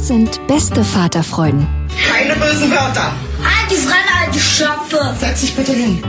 [0.00, 1.68] Das sind beste Vaterfreuden.
[2.08, 3.12] Keine bösen Wörter.
[3.70, 5.14] Die Fremde, alte Schöpfe.
[5.18, 6.02] Setz dich bitte hin.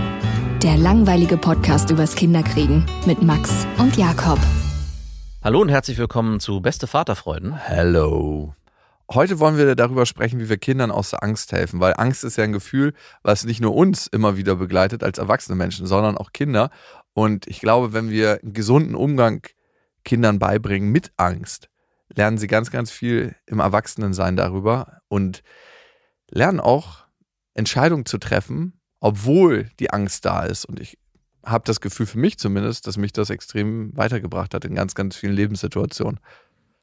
[0.63, 4.39] Der langweilige Podcast übers Kinderkriegen mit Max und Jakob.
[5.43, 7.53] Hallo und herzlich willkommen zu Beste Vaterfreuden.
[7.53, 8.55] Hello.
[9.11, 12.37] Heute wollen wir darüber sprechen, wie wir Kindern aus der Angst helfen, weil Angst ist
[12.37, 16.31] ja ein Gefühl, was nicht nur uns immer wieder begleitet als erwachsene Menschen, sondern auch
[16.31, 16.69] Kinder.
[17.11, 19.45] Und ich glaube, wenn wir einen gesunden Umgang
[20.05, 21.67] Kindern beibringen mit Angst,
[22.15, 25.43] lernen sie ganz, ganz viel im Erwachsenensein darüber und
[26.29, 27.05] lernen auch
[27.53, 30.65] Entscheidungen zu treffen, obwohl die Angst da ist.
[30.65, 30.97] Und ich
[31.45, 35.15] habe das Gefühl für mich zumindest, dass mich das extrem weitergebracht hat in ganz, ganz
[35.15, 36.19] vielen Lebenssituationen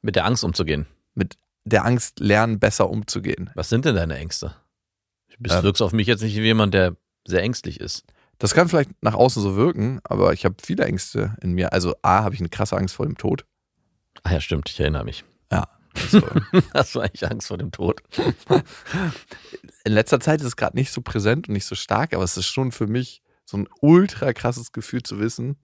[0.03, 0.87] Mit der Angst umzugehen.
[1.15, 3.51] mit der Angst lernen, besser umzugehen.
[3.55, 4.55] Was sind denn deine Ängste?
[5.39, 5.63] Du Ähm.
[5.63, 8.05] wirkst auf mich jetzt nicht wie jemand, der sehr ängstlich ist.
[8.39, 11.73] Das kann vielleicht nach außen so wirken, aber ich habe viele Ängste in mir.
[11.73, 13.45] Also A, habe ich eine krasse Angst vor dem Tod.
[14.25, 15.25] Ah ja, stimmt, ich erinnere mich.
[15.95, 16.23] Also,
[16.75, 18.03] Hast du eigentlich Angst vor dem Tod?
[19.85, 22.37] in letzter Zeit ist es gerade nicht so präsent und nicht so stark, aber es
[22.37, 25.57] ist schon für mich so ein ultra krasses Gefühl zu wissen,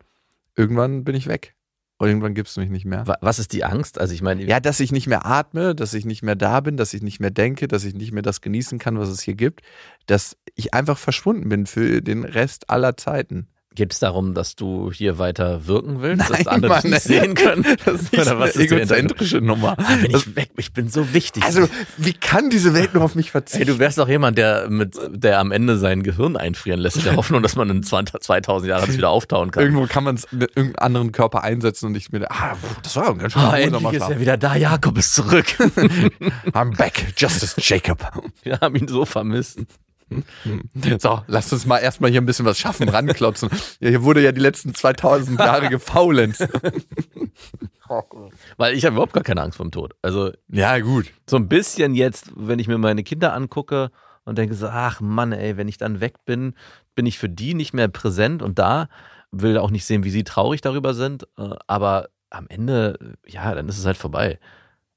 [0.56, 1.54] irgendwann bin ich weg.
[1.98, 3.06] Und irgendwann gibt es mich nicht mehr.
[3.06, 4.00] Wa- Was ist die Angst?
[4.00, 6.76] Also ich meine, Ja, dass ich nicht mehr atme, dass ich nicht mehr da bin,
[6.76, 9.34] dass ich nicht mehr denke, dass ich nicht mehr das genießen kann, was es hier
[9.37, 9.60] gibt,
[10.06, 13.48] dass ich einfach verschwunden bin für den Rest aller Zeiten.
[13.75, 17.03] Geht es darum, dass du hier weiter wirken willst, dass Nein, andere dich Mann, nicht
[17.03, 17.65] sehen können?
[17.85, 19.77] Das ist nicht Oder was eine egozentrische Nummer.
[19.79, 21.43] Ah, Bin Das, ich weg, ich bin so wichtig.
[21.43, 21.69] also,
[21.99, 23.67] wie kann diese Welt nur auf mich verzichten?
[23.67, 27.17] du wärst doch jemand, der mit, der am Ende sein Gehirn einfrieren lässt, in der
[27.17, 29.62] Hoffnung, dass man in 20, 2000 Jahren wieder auftauen kann.
[29.65, 33.11] Irgendwo kann man es mit irgendeinem anderen Körper einsetzen und ich mir, ah, das war
[33.11, 34.55] ein ganz schön Ah, endlich ist er wieder da.
[34.56, 35.47] Jakob ist zurück.
[36.53, 37.99] I'm back, Justice Jacob.
[38.43, 39.59] Wir haben ihn so vermisst.
[40.98, 43.48] So, lasst uns mal erstmal hier ein bisschen was schaffen, ranklotzen.
[43.81, 46.47] Ja, hier wurde ja die letzten 2000 Jahre gefaulenzt.
[48.56, 49.94] Weil ich habe überhaupt gar keine Angst vor dem Tod.
[50.03, 51.12] Also Ja, gut.
[51.28, 53.91] so ein bisschen jetzt, wenn ich mir meine Kinder angucke
[54.25, 56.54] und denke so, ach Mann, ey, wenn ich dann weg bin,
[56.94, 58.88] bin ich für die nicht mehr präsent und da,
[59.31, 61.25] will auch nicht sehen, wie sie traurig darüber sind.
[61.38, 64.38] äh, Aber am Ende, ja, dann ist es halt vorbei.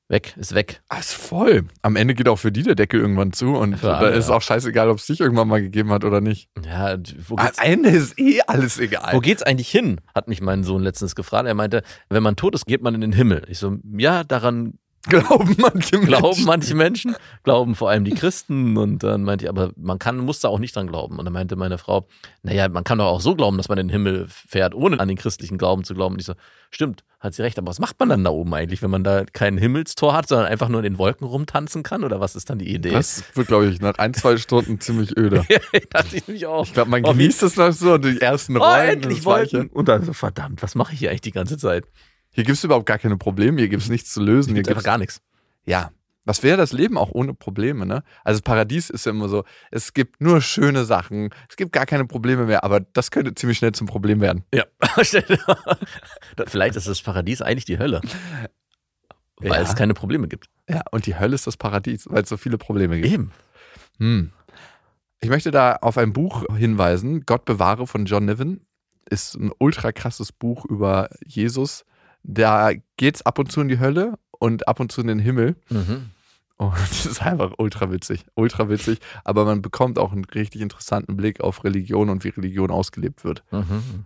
[0.10, 0.82] Weg, ist weg.
[0.88, 1.66] Ah, ist voll.
[1.82, 4.30] Am Ende geht auch für die der Deckel irgendwann zu und Für da alle, ist
[4.30, 4.36] ja.
[4.36, 6.50] auch scheißegal, ob es dich irgendwann mal gegeben hat oder nicht.
[6.66, 6.98] Ja,
[7.28, 9.14] wo Am geht's, Ende ist eh alles egal.
[9.14, 10.00] wo geht's eigentlich hin?
[10.16, 11.46] Hat mich mein Sohn letztens gefragt.
[11.46, 13.44] Er meinte, wenn man tot ist, geht man in den Himmel.
[13.50, 14.80] Ich so, ja, daran
[15.28, 16.46] Glauben manche glauben Menschen.
[16.46, 18.78] manche Menschen, glauben vor allem die Christen.
[18.78, 21.18] Und dann meinte ich, aber man kann, muss da auch nicht dran glauben.
[21.20, 22.08] Und dann meinte meine Frau,
[22.44, 25.08] naja, man kann doch auch so glauben, dass man in den Himmel fährt, ohne an
[25.08, 26.16] den christlichen Glauben zu glauben.
[26.16, 26.34] Und ich so,
[26.72, 27.58] stimmt, hat sie recht.
[27.58, 30.48] Aber was macht man dann da oben eigentlich, wenn man da kein Himmelstor hat, sondern
[30.48, 32.04] einfach nur in den Wolken rumtanzen kann?
[32.04, 32.92] Oder was ist dann die Idee?
[32.92, 35.46] Das wird, glaube ich, nach ein, zwei Stunden ziemlich öde.
[35.92, 36.66] dachte ich auch.
[36.66, 38.90] Ich glaube, man Oh, genießt es noch so, die ersten Oh, Rollen.
[38.90, 39.58] endlich das Gleiche.
[39.58, 39.70] wollten.
[39.76, 41.86] Und dann so, verdammt, was mache ich hier eigentlich die ganze Zeit?
[42.38, 44.54] Hier gibt es überhaupt gar keine Probleme, hier gibt es nichts zu lösen.
[44.54, 45.22] Hier Gibt einfach gibt's, gar nichts.
[45.66, 45.90] ja,
[46.24, 48.04] was wäre das Leben auch ohne Probleme, ne?
[48.24, 51.88] Also das Paradies ist ja immer so, es gibt nur schöne Sachen, es gibt gar
[51.88, 54.44] keine Probleme mehr, aber das könnte ziemlich schnell zum Problem werden.
[54.54, 54.66] Ja.
[56.48, 58.02] Vielleicht ist das Paradies eigentlich die Hölle.
[59.38, 59.62] Weil Ja.
[59.62, 60.46] es keine Probleme gibt.
[60.70, 63.12] Ja, und die Hölle ist das Paradies, weil es so viele Probleme gibt.
[63.14, 63.32] Eben.
[64.00, 64.32] Hm.
[65.22, 68.68] Ich möchte da auf ein Buch hinweisen, Gott bewahre von John Niven.
[69.10, 71.86] Ist ein ultra krasses Buch über Jesus.
[72.24, 75.56] Da geht's ab und zu in die Hölle und ab und zu in den Himmel.
[75.70, 76.12] Mhm.
[76.58, 79.00] Und das ist einfach ultra witzig, ultra witzig.
[79.24, 83.44] Aber man bekommt auch einen richtig interessanten Blick auf Religion und wie Religion ausgelebt wird.
[83.52, 84.06] Mhm.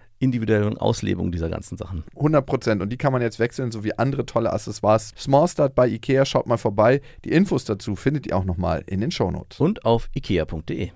[0.21, 2.03] individuellen Auslebung dieser ganzen Sachen.
[2.15, 2.81] 100 Prozent.
[2.81, 5.13] Und die kann man jetzt wechseln, sowie andere tolle Accessoires.
[5.17, 7.01] Small Start bei Ikea, schaut mal vorbei.
[7.25, 9.59] Die Infos dazu findet ihr auch nochmal in den Shownotes.
[9.59, 10.91] Und auf ikea.de.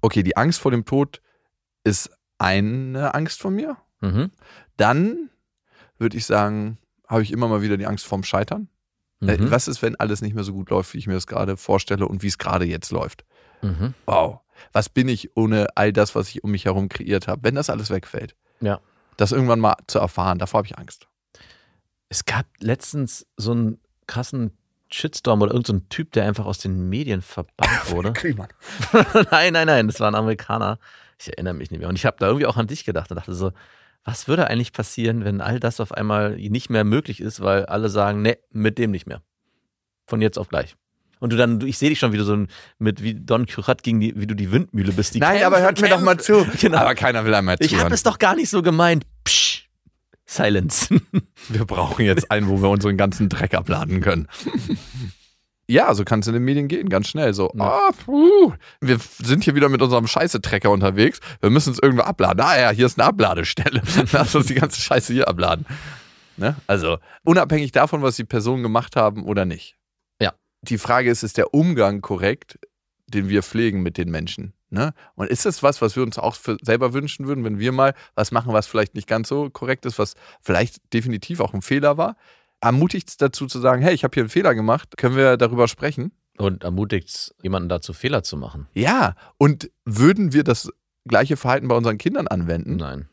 [0.00, 1.20] Okay, die Angst vor dem Tod
[1.82, 3.76] ist eine Angst von mir.
[4.00, 4.30] Mhm.
[4.76, 5.30] Dann
[5.98, 6.78] würde ich sagen,
[7.08, 8.68] habe ich immer mal wieder die Angst vorm Scheitern.
[9.20, 9.50] Äh, Mhm.
[9.50, 12.06] Was ist, wenn alles nicht mehr so gut läuft, wie ich mir das gerade vorstelle
[12.06, 13.24] und wie es gerade jetzt läuft?
[13.62, 13.94] Mhm.
[14.06, 14.40] Wow.
[14.72, 17.70] Was bin ich ohne all das, was ich um mich herum kreiert habe, wenn das
[17.70, 18.36] alles wegfällt?
[18.60, 18.80] Ja.
[19.16, 21.08] Das irgendwann mal zu erfahren, davor habe ich Angst.
[22.08, 24.56] Es gab letztens so einen krassen
[24.90, 28.12] Shitstorm oder irgendein so Typ, der einfach aus den Medien verbannt wurde.
[29.30, 30.78] Nein, nein, nein, das war ein Amerikaner.
[31.18, 31.88] Ich erinnere mich nicht mehr.
[31.88, 33.52] Und ich habe da irgendwie auch an dich gedacht und dachte so,
[34.04, 37.88] was würde eigentlich passieren, wenn all das auf einmal nicht mehr möglich ist, weil alle
[37.88, 39.20] sagen, nee, mit dem nicht mehr.
[40.06, 40.76] Von jetzt auf gleich.
[41.20, 42.48] Und du dann, ich sehe dich schon wieder so ein-
[42.78, 45.14] mit wie Don Quixote gegen die, wie du die Windmühle bist.
[45.14, 46.46] Die Nein, kämpfen, aber hört mir doch mal zu.
[46.60, 46.78] Genau.
[46.78, 47.92] Aber keiner will einmal ich habe zuhören.
[47.92, 49.04] es doch gar nicht so gemeint.
[49.24, 49.64] Psch.
[50.26, 50.88] Silence.
[51.48, 54.28] Wir brauchen jetzt einen, wo wir unseren ganzen Dreck abladen können.
[55.70, 57.34] Ja, so kann es in den Medien gehen, ganz schnell.
[57.34, 61.20] So, ah, puh, wir sind hier wieder mit unserem Scheiße-Trecker unterwegs.
[61.42, 62.40] Wir müssen es irgendwo abladen.
[62.40, 63.82] Ah ja, hier ist eine Abladestelle.
[64.12, 65.66] Lass uns die ganze Scheiße hier abladen.
[66.38, 66.56] Ne?
[66.66, 69.76] Also, unabhängig davon, was die Personen gemacht haben oder nicht.
[70.62, 72.58] Die Frage ist, ist der Umgang korrekt,
[73.06, 74.52] den wir pflegen mit den Menschen?
[74.70, 74.92] Ne?
[75.14, 77.94] Und ist das was, was wir uns auch für selber wünschen würden, wenn wir mal
[78.14, 81.96] was machen, was vielleicht nicht ganz so korrekt ist, was vielleicht definitiv auch ein Fehler
[81.96, 82.16] war?
[82.60, 85.68] Ermutigt es dazu zu sagen, hey, ich habe hier einen Fehler gemacht, können wir darüber
[85.68, 86.12] sprechen?
[86.36, 88.68] Und ermutigt jemanden dazu, Fehler zu machen.
[88.74, 90.70] Ja, und würden wir das
[91.06, 92.76] gleiche Verhalten bei unseren Kindern anwenden?
[92.76, 93.08] Nein.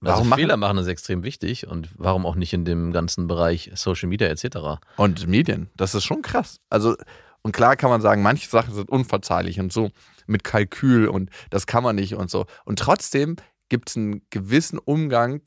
[0.00, 3.70] Warum also Fehler machen ist extrem wichtig und warum auch nicht in dem ganzen Bereich
[3.74, 4.80] Social Media etc.
[4.96, 6.60] Und Medien, das ist schon krass.
[6.70, 6.96] Also,
[7.42, 9.90] und klar kann man sagen, manche Sachen sind unverzeihlich und so
[10.26, 12.46] mit Kalkül und das kann man nicht und so.
[12.64, 13.36] Und trotzdem
[13.68, 15.42] gibt es einen gewissen Umgang,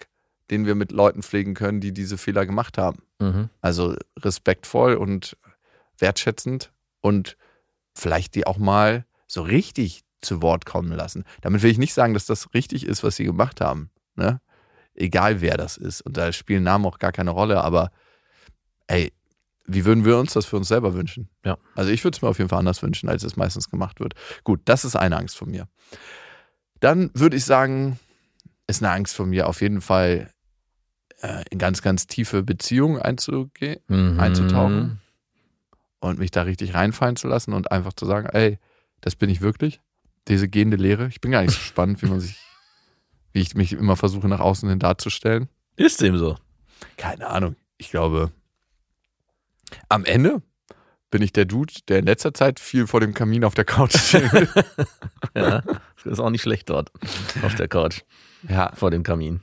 [0.51, 3.01] den wir mit Leuten pflegen können, die diese Fehler gemacht haben.
[3.19, 3.49] Mhm.
[3.61, 5.35] Also respektvoll und
[5.97, 6.71] wertschätzend
[7.01, 7.37] und
[7.95, 11.23] vielleicht die auch mal so richtig zu Wort kommen lassen.
[11.41, 13.89] Damit will ich nicht sagen, dass das richtig ist, was sie gemacht haben.
[14.15, 14.41] Ne?
[14.95, 16.01] Egal wer das ist.
[16.01, 17.91] Und da spielen Namen auch gar keine Rolle, aber
[18.87, 19.11] ey,
[19.65, 21.29] wie würden wir uns das für uns selber wünschen?
[21.45, 21.57] Ja.
[21.75, 24.13] Also ich würde es mir auf jeden Fall anders wünschen, als es meistens gemacht wird.
[24.43, 25.67] Gut, das ist eine Angst von mir.
[26.79, 27.97] Dann würde ich sagen,
[28.67, 30.29] ist eine Angst von mir auf jeden Fall
[31.21, 34.19] äh, in ganz, ganz tiefe Beziehungen einzugehen Mhm.
[34.19, 34.99] einzutauchen
[36.01, 38.59] und mich da richtig reinfallen zu lassen und einfach zu sagen, ey,
[39.01, 39.81] das bin ich wirklich.
[40.27, 41.07] Diese gehende Lehre.
[41.07, 42.37] Ich bin gar nicht so spannend, wie man sich,
[43.33, 45.49] wie ich mich immer versuche, nach außen hin darzustellen.
[45.75, 46.37] Ist dem so.
[46.97, 47.55] Keine Ahnung.
[47.77, 48.31] Ich glaube,
[49.89, 50.41] am Ende
[51.09, 53.97] bin ich der Dude, der in letzter Zeit viel vor dem Kamin auf der Couch
[53.97, 54.31] steht.
[55.35, 56.91] Ja, das ist auch nicht schlecht dort
[57.41, 58.01] auf der Couch
[58.47, 59.41] ja, vor dem Kamin.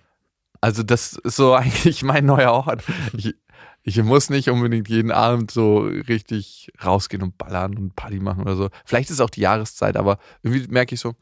[0.61, 2.85] also das ist so eigentlich mein neuer Ort.
[3.16, 3.35] Ich,
[3.82, 8.54] ich muss nicht unbedingt jeden Abend so richtig rausgehen und ballern und Party machen oder
[8.54, 8.68] so.
[8.85, 11.14] Vielleicht ist es auch die Jahreszeit, aber irgendwie merke ich so,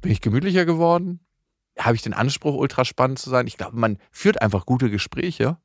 [0.00, 1.20] bin ich gemütlicher geworden?
[1.78, 3.46] Habe ich den Anspruch, ultra spannend zu sein?
[3.46, 5.56] Ich glaube, man führt einfach gute Gespräche,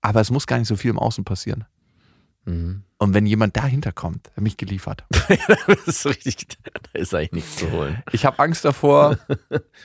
[0.00, 1.64] aber es muss gar nicht so viel im Außen passieren.
[2.44, 2.84] Mhm.
[2.98, 5.04] Und wenn jemand dahinter kommt, der mich geliefert.
[5.68, 8.02] das ist richtig, da ist eigentlich nichts zu holen.
[8.12, 9.18] Ich habe Angst davor.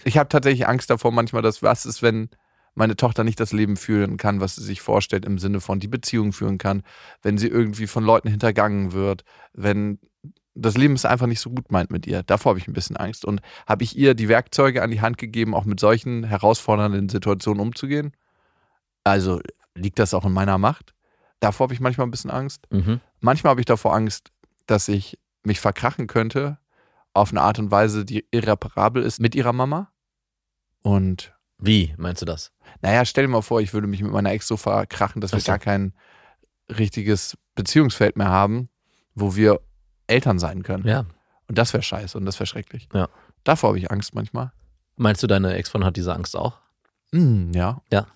[0.04, 2.30] Ich habe tatsächlich Angst davor, manchmal, dass was ist, wenn
[2.76, 5.88] meine Tochter nicht das Leben führen kann, was sie sich vorstellt, im Sinne von die
[5.88, 6.84] Beziehung führen kann,
[7.22, 9.24] wenn sie irgendwie von Leuten hintergangen wird,
[9.54, 10.00] wenn
[10.62, 12.24] das Leben es einfach nicht so gut meint mit ihr.
[12.24, 13.26] Davor habe ich ein bisschen Angst.
[13.26, 17.62] Und habe ich ihr die Werkzeuge an die Hand gegeben, auch mit solchen herausfordernden Situationen
[17.62, 18.12] umzugehen?
[19.04, 19.40] Also
[19.76, 20.94] liegt das auch in meiner Macht?
[21.40, 22.68] Davor habe ich manchmal ein bisschen Angst.
[22.72, 23.00] Mhm.
[23.22, 24.32] manchmal habe ich davor Angst,
[24.66, 26.58] dass ich mich verkrachen könnte
[27.14, 29.92] auf eine Art und Weise, die irreparabel ist mit ihrer Mama.
[30.82, 32.52] Und Wie meinst du das?
[32.82, 35.38] naja, stell dir mal vor, ich würde mich mit meiner Ex so verkrachen, dass wir
[35.40, 35.52] Ach so.
[35.52, 35.94] gar kein
[36.70, 38.70] richtiges Beziehungsfeld mehr haben,
[39.16, 39.60] wo wir
[40.10, 40.88] Eltern sein können.
[40.88, 41.06] Ja.
[41.48, 42.88] Und das wäre scheiße und das wäre schrecklich.
[42.94, 43.10] Ja.
[43.44, 44.52] Davor habe ich Angst manchmal.
[44.98, 46.58] Meinst du, deine Ex-Freundin hat diese Angst auch?
[47.12, 47.82] Hm, ja.
[47.92, 48.08] Ja.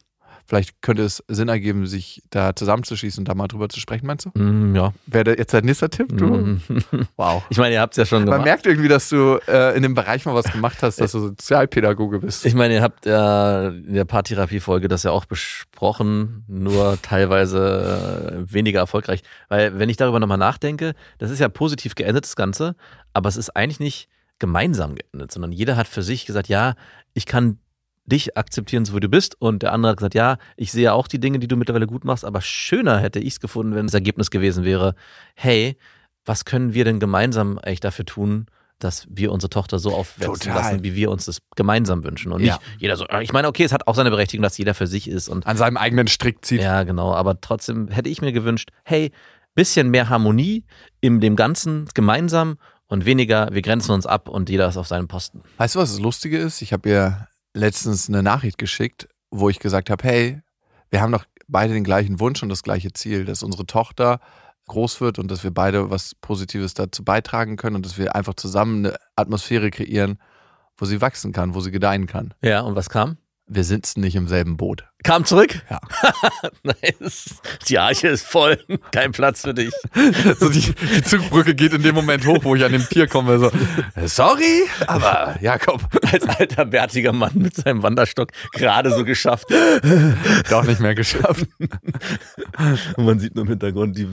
[0.46, 4.26] Vielleicht könnte es Sinn ergeben, sich da zusammenzuschließen und da mal drüber zu sprechen, meinst
[4.26, 4.40] du?
[4.40, 4.94] Mm, ja.
[5.06, 6.10] Wäre jetzt dein nächster Tipp?
[6.18, 6.26] Du?
[6.26, 6.62] Mm.
[7.16, 7.44] Wow.
[7.50, 8.46] Ich meine, ihr habt es ja schon Man gemacht.
[8.46, 12.20] merkt irgendwie, dass du äh, in dem Bereich mal was gemacht hast, dass du Sozialpädagoge
[12.20, 12.46] bist.
[12.46, 18.54] Ich meine, ihr habt ja in der Paartherapie-Folge das ja auch besprochen, nur teilweise äh,
[18.54, 19.22] weniger erfolgreich.
[19.50, 22.76] Weil, wenn ich darüber nochmal nachdenke, das ist ja positiv geendet, das Ganze,
[23.14, 24.10] aber es ist eigentlich nicht
[24.40, 26.76] gemeinsam geendet, sondern jeder hat für sich gesagt, ja,
[27.14, 27.60] ich kann
[28.06, 29.36] dich akzeptieren, so wie du bist.
[29.40, 32.04] Und der andere hat gesagt, ja, ich sehe auch die Dinge, die du mittlerweile gut
[32.06, 34.96] machst, aber schöner hätte ich es gefunden, wenn das Ergebnis gewesen wäre,
[35.36, 35.78] hey,
[36.26, 38.46] was können wir denn gemeinsam eigentlich dafür tun,
[38.80, 40.56] dass wir unsere Tochter so aufwachsen Total.
[40.56, 42.32] lassen, wie wir uns das gemeinsam wünschen.
[42.34, 42.54] Und Ja.
[42.56, 45.08] nicht jeder so, ich meine, okay, es hat auch seine Berechtigung, dass jeder für sich
[45.10, 46.62] ist und An seinem eigenen Strick zieht.
[46.62, 49.12] ja, genau, aber trotzdem hätte ich mir gewünscht, hey,
[49.56, 50.66] bisschen mehr Harmonie
[51.00, 52.58] in dem Ganzen gemeinsam
[52.88, 55.44] und weniger, wir grenzen uns ab und jeder ist auf seinem Posten.
[55.58, 56.62] Weißt du, was das Lustige ist?
[56.62, 60.42] Ich habe ihr letztens eine Nachricht geschickt, wo ich gesagt habe, hey,
[60.90, 64.20] wir haben doch beide den gleichen Wunsch und das gleiche Ziel, dass unsere Tochter
[64.68, 68.36] groß wird und dass wir beide was Positives dazu beitragen können und dass wir einfach
[68.36, 70.20] zusammen eine Atmosphäre kreieren,
[70.78, 72.34] wo sie wachsen kann, wo sie gedeihen kann.
[72.42, 73.18] Ja, und was kam?
[73.46, 74.86] Wir sitzen nicht im selben Boot.
[75.04, 75.62] Kam zurück?
[75.70, 75.80] Ja.
[76.64, 77.36] nice.
[77.68, 78.58] Die Arche ist voll.
[78.92, 79.74] Kein Platz für dich.
[80.40, 83.40] So die, die Zugbrücke geht in dem Moment hoch, wo ich an dem Pier komme.
[83.40, 83.52] So,
[83.96, 85.80] äh, sorry, aber ja, komm,
[86.12, 89.46] Als alter, bärtiger Mann mit seinem Wanderstock gerade so geschafft.
[90.50, 91.46] doch nicht mehr geschafft.
[92.98, 94.08] Und man sieht nur im Hintergrund die,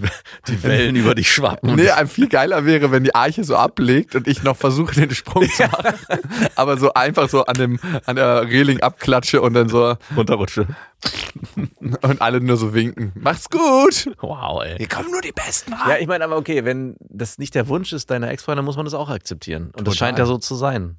[0.49, 1.75] die Wellen über dich schwappen.
[1.75, 5.15] Nee, ein viel geiler wäre, wenn die Arche so ablegt und ich noch versuche, den
[5.15, 5.95] Sprung zu machen.
[6.57, 10.67] Aber so einfach so an, dem, an der Reling abklatsche und dann so runterrutsche.
[12.03, 13.13] und alle nur so winken.
[13.15, 14.11] Mach's gut!
[14.21, 14.77] Wow, ey.
[14.79, 16.03] Hier kommen nur die Besten Ja, rein.
[16.03, 18.95] ich meine, aber okay, wenn das nicht der Wunsch ist deiner Ex-Freundin, muss man das
[18.95, 19.67] auch akzeptieren.
[19.77, 20.09] Und das Total.
[20.09, 20.97] scheint ja so zu sein.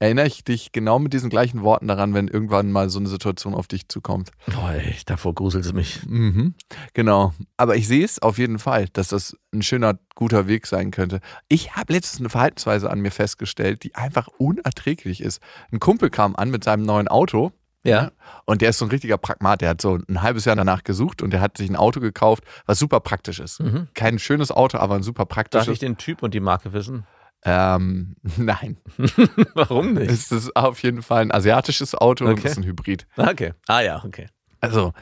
[0.00, 3.52] Erinnere ich dich genau mit diesen gleichen Worten daran, wenn irgendwann mal so eine Situation
[3.52, 4.30] auf dich zukommt.
[4.46, 6.06] Boah, ey, davor gruselt es mich.
[6.06, 6.54] Mhm.
[6.94, 7.34] Genau.
[7.56, 11.18] Aber ich sehe es auf jeden Fall, dass das ein schöner, guter Weg sein könnte.
[11.48, 15.40] Ich habe letztens eine Verhaltensweise an mir festgestellt, die einfach unerträglich ist.
[15.72, 17.50] Ein Kumpel kam an mit seinem neuen Auto.
[17.84, 18.10] Ja.
[18.44, 19.60] Und der ist so ein richtiger Pragmat.
[19.60, 22.44] Der hat so ein halbes Jahr danach gesucht und der hat sich ein Auto gekauft,
[22.66, 23.60] was super praktisch ist.
[23.60, 23.88] Mhm.
[23.94, 25.68] Kein schönes Auto, aber ein super Darf praktisches.
[25.68, 27.06] ich den Typ und die Marke wissen?
[27.44, 28.78] ähm, nein.
[29.54, 30.10] Warum nicht?
[30.10, 32.42] Es ist auf jeden Fall ein asiatisches Auto und Okay.
[32.46, 33.06] es ist ein Hybrid.
[33.16, 33.54] Okay.
[33.68, 34.26] Ah ja, okay.
[34.60, 34.92] Also,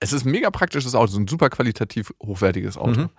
[0.00, 3.02] es ist ein mega praktisches Auto, so ein super qualitativ hochwertiges Auto.
[3.02, 3.10] Mhm.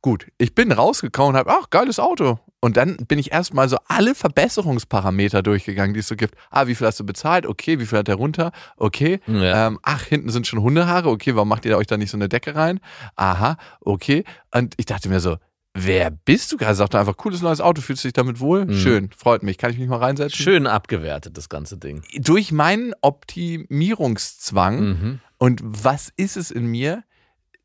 [0.00, 2.38] Gut, ich bin rausgekommen und habe, ach, geiles Auto.
[2.60, 6.34] Und dann bin ich erstmal so alle Verbesserungsparameter durchgegangen, die es so gibt.
[6.50, 7.46] Ah, wie viel hast du bezahlt?
[7.46, 8.52] Okay, wie viel hat der runter?
[8.76, 9.20] Okay.
[9.26, 9.66] Ja.
[9.68, 11.08] Ähm, ach, hinten sind schon Hundehaare.
[11.10, 12.80] Okay, warum macht ihr euch da nicht so eine Decke rein?
[13.16, 14.24] Aha, okay.
[14.54, 15.36] Und ich dachte mir so,
[15.74, 16.74] wer bist du gerade?
[16.76, 18.66] Sagt er einfach, cooles neues Auto, fühlst du dich damit wohl?
[18.66, 18.74] Mhm.
[18.74, 19.58] Schön, freut mich.
[19.58, 20.36] Kann ich mich mal reinsetzen?
[20.42, 22.02] Schön abgewertet, das ganze Ding.
[22.16, 25.20] Durch meinen Optimierungszwang Mhm.
[25.38, 27.02] und was ist es in mir,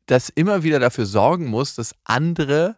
[0.06, 2.76] das immer wieder dafür sorgen muss, dass andere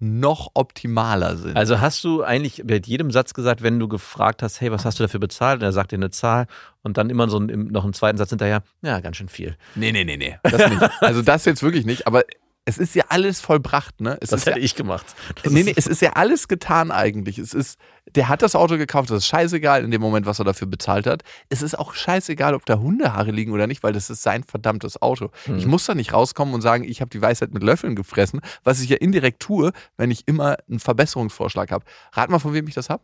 [0.00, 1.56] noch optimaler sind?
[1.56, 4.98] Also hast du eigentlich mit jedem Satz gesagt, wenn du gefragt hast, hey, was hast
[4.98, 5.60] du dafür bezahlt?
[5.60, 6.46] Und er sagt dir eine Zahl
[6.82, 9.56] und dann immer so ein, noch einen zweiten Satz hinterher, ja, ganz schön viel.
[9.74, 10.38] nee, nee, nee, nee.
[10.42, 10.82] Das nicht.
[11.00, 12.22] Also das jetzt wirklich nicht, aber
[12.68, 14.18] es ist ja alles vollbracht, ne?
[14.20, 15.06] Es Das hätte ja, ich gemacht.
[15.42, 17.38] Das Nee, nee, es ist ja alles getan eigentlich.
[17.38, 17.78] Es ist,
[18.14, 21.06] der hat das Auto gekauft, das ist scheißegal in dem Moment, was er dafür bezahlt
[21.06, 21.22] hat.
[21.48, 25.00] Es ist auch scheißegal, ob da Hundehaare liegen oder nicht, weil das ist sein verdammtes
[25.00, 25.30] Auto.
[25.56, 28.80] Ich muss da nicht rauskommen und sagen, ich habe die Weisheit mit Löffeln gefressen, was
[28.80, 31.86] ich ja indirekt tue, wenn ich immer einen Verbesserungsvorschlag habe.
[32.12, 33.02] Rat mal, von wem ich das habe?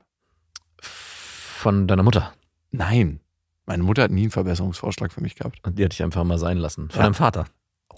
[0.80, 2.34] Von deiner Mutter.
[2.70, 3.20] Nein.
[3.66, 5.58] Meine Mutter hat nie einen Verbesserungsvorschlag für mich gehabt.
[5.62, 6.90] Und die hatte ich einfach mal sein lassen.
[6.90, 7.04] Von Ja.
[7.04, 7.46] deinem Vater.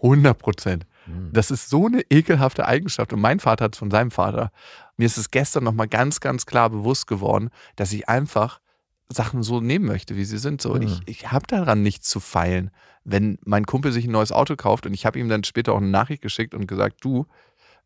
[0.02, 0.86] 100 Prozent.
[1.06, 1.30] Mhm.
[1.32, 3.12] Das ist so eine ekelhafte Eigenschaft.
[3.12, 4.50] Und mein Vater hat es von seinem Vater.
[4.96, 8.60] Mir ist es gestern nochmal ganz, ganz klar bewusst geworden, dass ich einfach
[9.08, 10.60] Sachen so nehmen möchte, wie sie sind.
[10.60, 10.82] So, Mhm.
[10.82, 12.70] ich, ich habe daran nichts zu feilen.
[13.04, 15.76] Wenn mein Kumpel sich ein neues Auto kauft und ich habe ihm dann später auch
[15.78, 17.26] eine Nachricht geschickt und gesagt, du,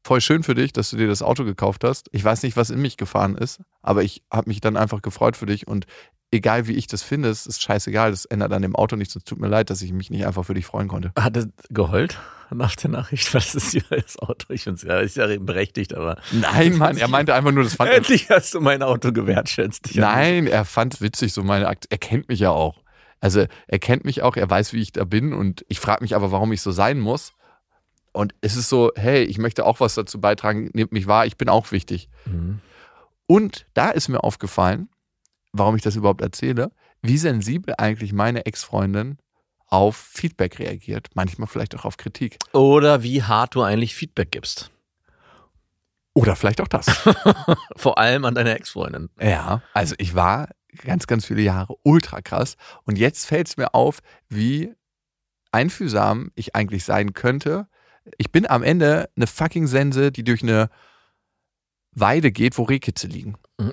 [0.02, 2.08] voll schön für dich, dass du dir das Auto gekauft hast.
[2.12, 5.36] Ich weiß nicht, was in mich gefahren ist, aber ich habe mich dann einfach gefreut
[5.36, 5.84] für dich und
[6.30, 9.16] egal wie ich das finde, es ist scheißegal, das ändert an dem Auto nichts.
[9.16, 11.12] Es tut mir leid, dass ich mich nicht einfach für dich freuen konnte.
[11.18, 12.18] Hat er geheult
[12.50, 13.32] nach der Nachricht?
[13.34, 14.52] Was ist hier das Auto?
[14.52, 16.18] Ich finde es ja, ist ja berechtigt, aber.
[16.32, 19.90] Nein, Mann, er meinte einfach nur, das fand Endlich hast du mein Auto gewertschätzt.
[19.94, 21.87] Nein, er fand es witzig, so meine Akt.
[21.90, 22.82] Er kennt mich ja auch.
[23.20, 26.16] Also er kennt mich auch, er weiß, wie ich da bin und ich frage mich
[26.16, 27.34] aber, warum ich so sein muss.
[28.12, 31.37] Und es ist so, hey, ich möchte auch was dazu beitragen, nehmt mich wahr, ich
[31.37, 32.08] bin auch wichtig.
[32.25, 32.60] Mhm.
[33.26, 34.88] Und da ist mir aufgefallen,
[35.52, 39.19] warum ich das überhaupt erzähle, wie sensibel eigentlich meine Ex-Freundin
[39.66, 41.09] auf Feedback reagiert.
[41.14, 42.38] Manchmal vielleicht auch auf Kritik.
[42.52, 44.71] Oder wie hart du eigentlich Feedback gibst.
[46.12, 46.87] Oder vielleicht auch das.
[47.76, 49.11] Vor allem an deine Ex-Freundin.
[49.21, 50.49] ja, also ich war
[50.85, 52.57] ganz, ganz viele Jahre ultra krass.
[52.85, 54.75] Und jetzt fällt es mir auf, wie
[55.52, 57.69] einfühlsam ich eigentlich sein könnte.
[58.19, 60.69] Ich bin am Ende eine fucking Sense, die durch eine
[61.92, 63.37] Weide geht, wo Rehkitze liegen.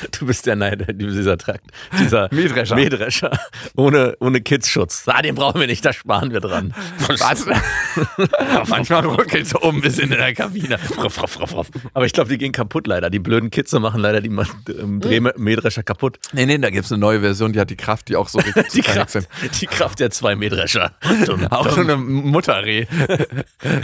[0.18, 1.66] Du bist der Neide, dieser Trakt,
[1.98, 2.74] dieser Mähdrescher.
[2.74, 3.38] Mähdrescher.
[3.76, 5.04] Ohne, ohne Kidsschutz.
[5.06, 6.74] Ah, den brauchen wir nicht, da sparen wir dran.
[7.06, 7.46] Was?
[8.68, 10.78] Manchmal ruckelt so um bis in der Kabine.
[11.94, 13.10] Aber ich glaube, die gehen kaputt leider.
[13.10, 14.28] Die blöden Kitze machen leider die
[14.78, 16.18] ähm, Drehmähdrescher kaputt.
[16.32, 18.38] Nee, nee, da gibt es eine neue Version, die hat die Kraft, die auch so
[18.38, 19.28] richtig Die Kraft, sind.
[19.60, 20.92] die Kraft der zwei Mähdrescher.
[21.24, 21.84] Dumm, Auch so dumm.
[21.86, 22.86] eine Mutterreh,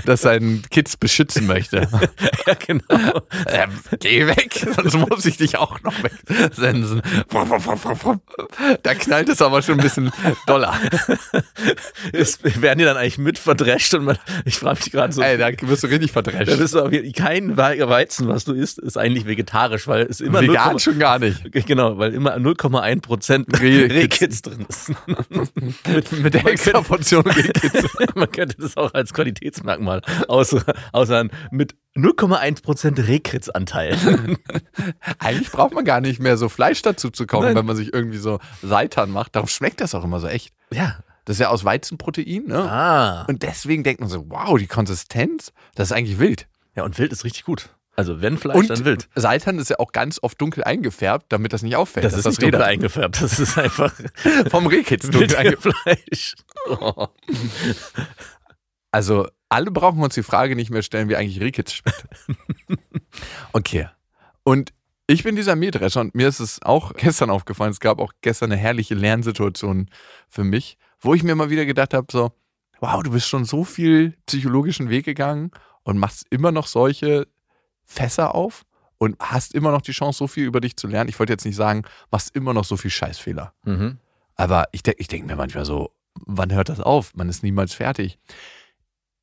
[0.04, 1.88] das seinen Kids beschützen möchte.
[2.46, 3.22] Ja, genau.
[3.46, 7.02] Ähm, geh weg, sonst muss ich dich auch noch wegsensen.
[8.82, 10.10] Da knallt es aber schon ein bisschen
[10.46, 10.74] doller.
[12.12, 15.22] Es werden die dann eigentlich mit verdrescht und man, ich frage mich gerade so.
[15.22, 16.58] Ey, da wirst du richtig Da verdrescht.
[16.58, 20.40] bist du aber kein We- Weizen, was du isst, ist eigentlich vegetarisch, weil es immer
[20.40, 21.42] Vegan 0,1 schon gar nicht.
[21.66, 23.92] Genau, weil immer 0,1 Prozent Rehkitz.
[23.92, 24.92] Rehkitz drin ist.
[26.22, 27.88] Mit der extra Portion Rehkitze.
[28.14, 30.54] Man könnte das auch als Qualitätsmerkmal aus,
[30.92, 33.96] außer mit 0,1 Prozent Rehkritzanteil.
[35.18, 37.56] Eigentlich braucht man gar nicht mehr so Fleisch dazu zu kochen, Nein.
[37.56, 39.36] wenn man sich irgendwie so Seitan macht.
[39.36, 40.52] Darum schmeckt das auch immer so echt.
[40.70, 40.96] ja.
[41.24, 42.58] Das ist ja aus Weizenprotein, ne?
[42.68, 43.24] Ah.
[43.28, 46.48] Und deswegen denkt man so, wow, die Konsistenz, das ist eigentlich wild.
[46.74, 47.68] Ja, und Wild ist richtig gut.
[47.94, 49.08] Also wenn Fleisch, Und dann Wild.
[49.14, 52.04] Seitan ist ja auch ganz oft dunkel eingefärbt, damit das nicht auffällt.
[52.04, 53.22] Das ist nicht dunkel eingefärbt.
[53.22, 53.94] Das ist einfach
[54.50, 55.78] vom Rehkitz dunkel eingefärbt.
[55.84, 56.34] Fleisch.
[56.68, 57.06] Oh.
[58.94, 62.06] Also alle brauchen uns die Frage nicht mehr stellen, wie eigentlich Rehkitz schmeckt.
[63.52, 63.88] okay.
[64.44, 64.72] Und
[65.06, 68.50] ich bin dieser Mähdrescher und mir ist es auch gestern aufgefallen, es gab auch gestern
[68.52, 69.90] eine herrliche Lernsituation
[70.28, 72.32] für mich, wo ich mir mal wieder gedacht habe, so,
[72.80, 75.50] wow, du bist schon so viel psychologischen Weg gegangen
[75.82, 77.26] und machst immer noch solche
[77.84, 78.62] Fässer auf
[78.98, 81.10] und hast immer noch die Chance, so viel über dich zu lernen.
[81.10, 83.52] Ich wollte jetzt nicht sagen, machst immer noch so viel Scheißfehler.
[83.64, 83.98] Mhm.
[84.36, 85.92] Aber ich, denk- ich denke mir manchmal so,
[86.24, 87.14] wann hört das auf?
[87.14, 88.18] Man ist niemals fertig.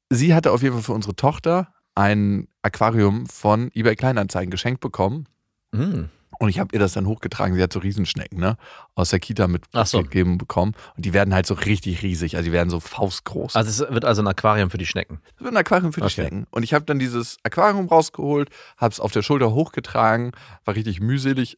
[0.10, 5.28] Sie hatte auf jeden Fall für unsere Tochter ein Aquarium von eBay Kleinanzeigen geschenkt bekommen.
[5.72, 6.10] Mhm.
[6.42, 7.56] Und ich habe ihr das dann hochgetragen.
[7.56, 8.56] Sie hat so Riesenschnecken, ne?
[8.96, 9.98] Aus der Kita Ach so.
[9.98, 10.74] mitgegeben bekommen.
[10.96, 12.38] Und die werden halt so richtig riesig.
[12.38, 13.58] Also die werden so faustgroß.
[13.58, 15.20] Also es wird also ein Aquarium für die Schnecken.
[15.36, 16.14] Das wird ein Aquarium für die Okay.
[16.22, 16.48] Schnecken.
[16.52, 20.32] Und ich habe dann dieses Aquarium rausgeholt, habe es auf der Schulter hochgetragen,
[20.64, 21.58] war richtig mühselig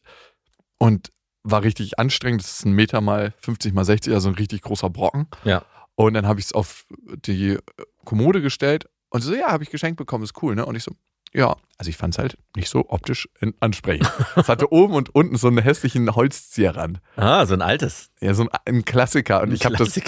[0.78, 1.12] und
[1.44, 2.42] war richtig anstrengend.
[2.42, 5.28] Das ist ein Meter mal 50 mal 60, also ein richtig großer Brocken.
[5.44, 5.62] Ja.
[5.94, 6.86] Und dann habe ich es auf
[7.24, 7.58] die
[8.04, 10.64] Kommode gestellt und sie so, ja, habe ich geschenkt bekommen, ist cool, ne?
[10.66, 10.92] Und ich so,
[11.34, 13.28] ja, also ich fand es halt nicht so optisch
[13.60, 14.10] ansprechend.
[14.36, 17.00] es hatte oben und unten so einen hässlichen Holzzieherrand.
[17.16, 18.10] Ah, so ein altes.
[18.20, 19.42] Ja, so ein, ein Klassiker.
[19.42, 19.98] Und ich habe das,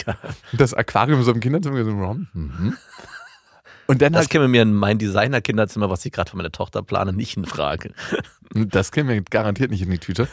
[0.53, 2.29] das Aquarium so im Kinderzimmer gesehen.
[2.33, 2.77] Mhm.
[3.87, 6.83] Und dann Das halt käme mir in mein Designer-Kinderzimmer, was ich gerade für meine Tochter
[6.83, 7.93] plane, nicht in Frage.
[8.57, 10.29] Das käme mir garantiert nicht in die Tüte.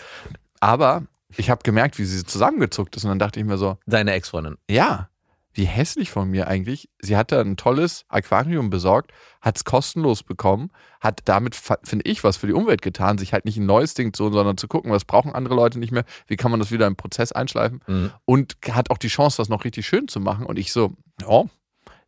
[0.60, 1.04] Aber
[1.38, 3.04] ich habe gemerkt, wie sie zusammengezuckt ist.
[3.04, 4.58] Und dann dachte ich mir so, Deine Ex-Freundin.
[4.70, 5.10] ja,
[5.54, 6.90] wie hässlich von mir eigentlich.
[7.02, 9.12] Sie hatte ein tolles Aquarium besorgt,
[9.42, 13.46] hat es kostenlos bekommen, hat damit, finde ich, was für die Umwelt getan, sich halt
[13.46, 16.36] nicht ein neues Ding zu, sondern zu gucken, was brauchen andere Leute nicht mehr, wie
[16.38, 18.12] kann man das wieder im Prozess einschleifen Mhm.
[18.26, 20.46] und hat auch die Chance, das noch richtig schön zu machen.
[20.46, 21.44] Und ich so, ja,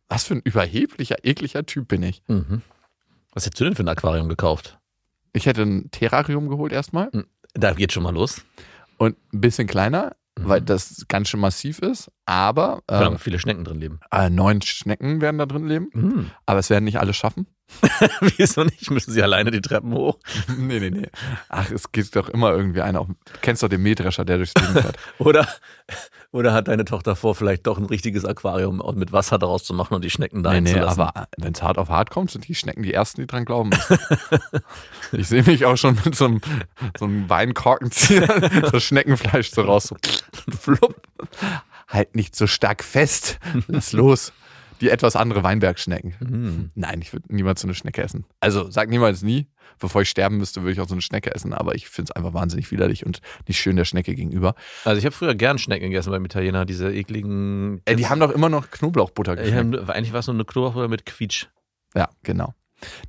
[0.08, 2.22] was für ein überheblicher, ekliger Typ bin ich.
[2.28, 2.62] Mhm.
[3.34, 4.78] Was hättest du denn für ein Aquarium gekauft?
[5.32, 7.10] Ich hätte ein Terrarium geholt erstmal
[7.52, 8.42] Da geht schon mal los.
[8.96, 10.48] und ein bisschen kleiner, Mhm.
[10.48, 12.10] weil das ganz schön massiv ist.
[12.26, 14.00] Aber Können ähm, aber viele Schnecken drin leben.
[14.10, 15.88] äh, neun Schnecken werden da drin leben.
[15.92, 16.30] Mhm.
[16.46, 17.46] Aber es werden nicht alle schaffen.
[18.36, 18.90] Wieso nicht?
[18.90, 20.18] Müssen sie alleine die Treppen hoch?
[20.58, 21.08] nee, nee, nee.
[21.48, 23.00] Ach, es geht doch immer irgendwie einer.
[23.00, 24.96] Auf, du kennst doch den Mähdrescher, der durchs Leben fährt.
[25.18, 25.48] Oder,
[26.34, 29.94] oder hat deine Tochter vor, vielleicht doch ein richtiges Aquarium mit Wasser daraus zu machen
[29.94, 31.02] und die Schnecken da nee, nee, einzulassen?
[31.02, 33.68] aber wenn es hart auf hart kommt, sind die Schnecken die ersten, die dran glauben.
[33.68, 33.98] müssen.
[35.12, 36.40] ich sehe mich auch schon mit so einem,
[36.98, 39.84] so einem Weinkorkenzieher, so Schneckenfleisch so raus.
[39.84, 39.96] So
[40.60, 41.00] flupp.
[41.86, 43.38] Halt nicht so stark fest.
[43.68, 44.32] Lass los.
[44.80, 46.14] Die etwas andere Weinbergschnecken.
[46.20, 46.70] Mhm.
[46.74, 48.24] Nein, ich würde niemals so eine Schnecke essen.
[48.40, 49.48] Also sag niemals nie.
[49.78, 51.52] Bevor ich sterben müsste, würde ich auch so eine Schnecke essen.
[51.52, 54.54] Aber ich finde es einfach wahnsinnig widerlich und nicht schön der Schnecke gegenüber.
[54.84, 57.80] Also ich habe früher gern Schnecken gegessen beim Italiener, diese ekligen.
[57.84, 59.76] Äh, die haben doch immer noch Knoblauchbutter geschmeckt.
[59.80, 61.46] hab, eigentlich war es nur eine Knoblauchbutter mit Quietsch.
[61.94, 62.54] Ja, genau.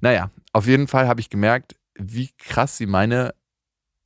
[0.01, 3.33] Naja, auf jeden Fall habe ich gemerkt, wie krass sie meine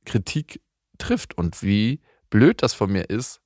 [0.04, 0.60] Kritik
[0.98, 3.40] trifft und wie blöd das von mir ist,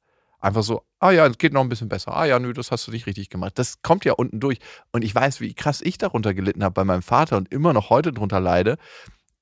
[0.45, 2.15] Einfach so, ah ja, es geht noch ein bisschen besser.
[2.15, 3.59] Ah ja, nö, das hast du nicht richtig gemacht.
[3.59, 4.59] Das kommt ja unten durch.
[4.93, 7.89] Und ich weiß, wie krass ich darunter gelitten habe bei meinem Vater und immer noch
[7.89, 8.77] heute drunter leide,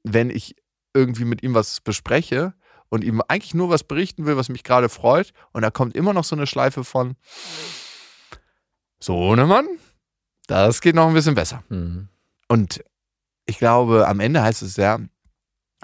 [0.04, 0.54] wenn ich
[0.94, 2.54] irgendwie mit ihm was bespreche
[2.88, 5.32] und ihm eigentlich nur was berichten will, was mich gerade freut.
[5.52, 7.16] Und da kommt immer noch so eine Schleife von,
[9.00, 9.66] so, ne Mann,
[10.46, 11.64] das geht noch ein bisschen besser.
[11.68, 12.10] Mhm.
[12.46, 12.84] Und
[13.46, 15.00] ich glaube, am Ende heißt es ja,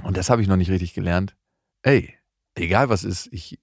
[0.05, 1.35] und das habe ich noch nicht richtig gelernt,
[1.83, 2.15] ey,
[2.55, 3.59] egal was ist, ich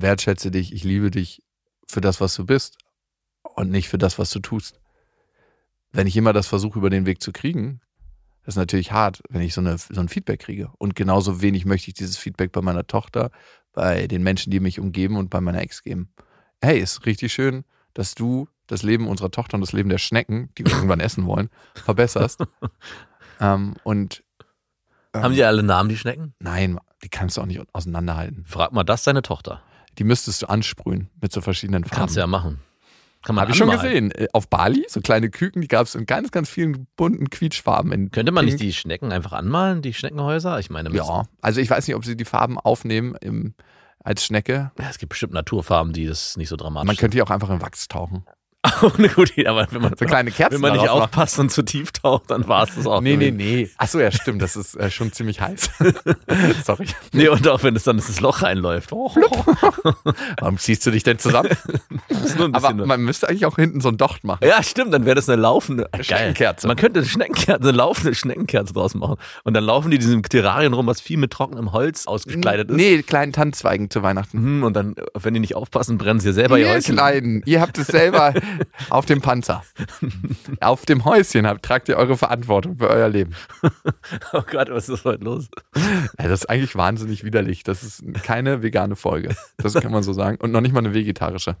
[0.00, 1.42] wertschätze dich, ich liebe dich
[1.86, 2.78] für das, was du bist
[3.42, 4.80] und nicht für das, was du tust.
[5.92, 7.80] Wenn ich immer das versuche, über den Weg zu kriegen,
[8.44, 10.70] das ist natürlich hart, wenn ich so, eine, so ein Feedback kriege.
[10.78, 13.30] Und genauso wenig möchte ich dieses Feedback bei meiner Tochter,
[13.72, 16.10] bei den Menschen, die mich umgeben und bei meiner Ex geben.
[16.60, 20.50] Hey, ist richtig schön, dass du das Leben unserer Tochter und das Leben der Schnecken,
[20.56, 22.40] die wir irgendwann essen wollen, verbesserst.
[23.40, 24.22] ähm, und
[25.14, 26.34] ähm, Haben die alle Namen, die Schnecken?
[26.38, 28.44] Nein, die kannst du auch nicht auseinanderhalten.
[28.46, 29.62] Frag mal das deine Tochter.
[29.98, 31.96] Die müsstest du ansprühen mit so verschiedenen Farben.
[31.96, 32.60] Kannst du ja machen.
[33.22, 34.10] Kann man Habe ich schon gesehen.
[34.10, 37.90] Äh, Auf Bali, so kleine Küken, die gab es in ganz, ganz vielen bunten Quietschfarben.
[37.92, 40.58] In Könnte man nicht die Schnecken einfach anmalen, die Schneckenhäuser?
[40.58, 43.54] Ich meine, Ja, also ich weiß nicht, ob sie die Farben aufnehmen im,
[44.00, 44.72] als Schnecke.
[44.78, 47.48] Ja, es gibt bestimmt Naturfarben, die das nicht so dramatisch Man könnte die auch einfach
[47.48, 48.26] in Wachs tauchen.
[48.82, 51.50] Auch eine gute Idee, aber wenn man, So kleine Kerzen wenn man nicht aufpasst und
[51.52, 53.00] zu tief taucht, dann war es das auch.
[53.02, 53.68] Nee, nee, nee.
[53.76, 54.40] Achso, ja, stimmt.
[54.40, 55.68] Das ist äh, schon ziemlich heiß.
[56.64, 56.86] Sorry.
[57.12, 58.92] Nee, und auch wenn es dann das Loch reinläuft.
[58.92, 59.10] Oh,
[60.40, 61.50] Warum ziehst du dich denn zusammen?
[62.08, 62.86] das ist nur ein Aber bisschen.
[62.88, 64.40] man müsste eigentlich auch hinten so ein Docht machen.
[64.46, 66.04] ja, stimmt, dann wäre das eine laufende Geil.
[66.04, 66.66] Schneckenkerze.
[66.66, 69.16] Man könnte eine Schneckenkerze, eine laufende Schneckenkerze draus machen.
[69.44, 72.76] Und dann laufen die diesem Terrarien rum, was viel mit trockenem Holz ausgekleidet ist.
[72.76, 74.38] Nee, kleinen Tannenzweigen zu Weihnachten.
[74.38, 76.94] Hm, Und dann, wenn die nicht aufpassen, brennen sie selber ihr Ihr Häuschen.
[76.96, 78.32] Kleinen, ihr habt es selber
[78.90, 79.64] auf dem Panzer.
[80.60, 83.34] auf dem Häuschen habt, tragt ihr eure Verantwortung für euer Leben.
[84.32, 85.48] Oh Gott, was ist heute los?
[85.74, 87.62] Ja, das ist eigentlich wahnsinnig widerlich.
[87.62, 89.34] Das ist keine vegane Folge.
[89.58, 90.38] Das kann man so sagen.
[90.40, 91.56] Und noch nicht mal eine vegetarische.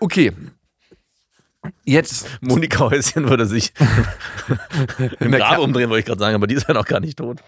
[0.00, 0.32] Okay.
[1.84, 3.72] Jetzt Monika Häuschen würde sich
[5.20, 7.18] im der Grab umdrehen, wollte ich gerade sagen, aber die ist ja noch gar nicht
[7.18, 7.40] tot.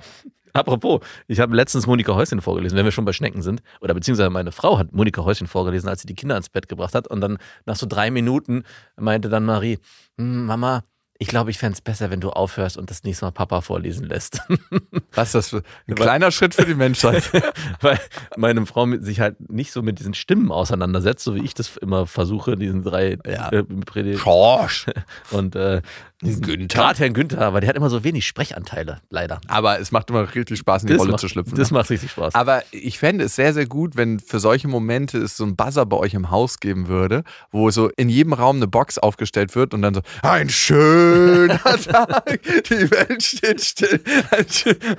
[0.54, 3.60] Apropos, ich habe letztens Monika Häuschen vorgelesen, wenn wir schon bei Schnecken sind.
[3.80, 6.94] Oder beziehungsweise meine Frau hat Monika Häuschen vorgelesen, als sie die Kinder ins Bett gebracht
[6.94, 7.08] hat.
[7.08, 8.62] Und dann nach so drei Minuten
[8.96, 9.78] meinte dann Marie,
[10.16, 10.84] "Hm, Mama,
[11.18, 14.04] ich glaube, ich fände es besser, wenn du aufhörst und das nächste Mal Papa vorlesen
[14.06, 14.40] lässt.
[15.14, 17.30] Was ist das für ein kleiner Schritt für die Menschheit?
[17.80, 18.00] Weil
[18.36, 22.06] meine Frau sich halt nicht so mit diesen Stimmen auseinandersetzt, so wie ich das immer
[22.06, 23.48] versuche, diesen drei Ja.
[23.50, 24.86] äh, Predigt- Schorsch.
[25.30, 25.82] und äh,
[26.24, 26.78] Günther.
[26.82, 29.40] Gerade Herrn Günther, weil der hat immer so wenig Sprechanteile, leider.
[29.48, 31.56] Aber es macht immer richtig Spaß, in die Rolle macht, zu schlüpfen.
[31.56, 31.78] Das ne?
[31.78, 32.34] macht richtig Spaß.
[32.34, 35.86] Aber ich fände es sehr, sehr gut, wenn für solche Momente es so ein Buzzer
[35.86, 39.74] bei euch im Haus geben würde, wo so in jedem Raum eine Box aufgestellt wird
[39.74, 44.00] und dann so, ein schöner Tag, die Welt steht still.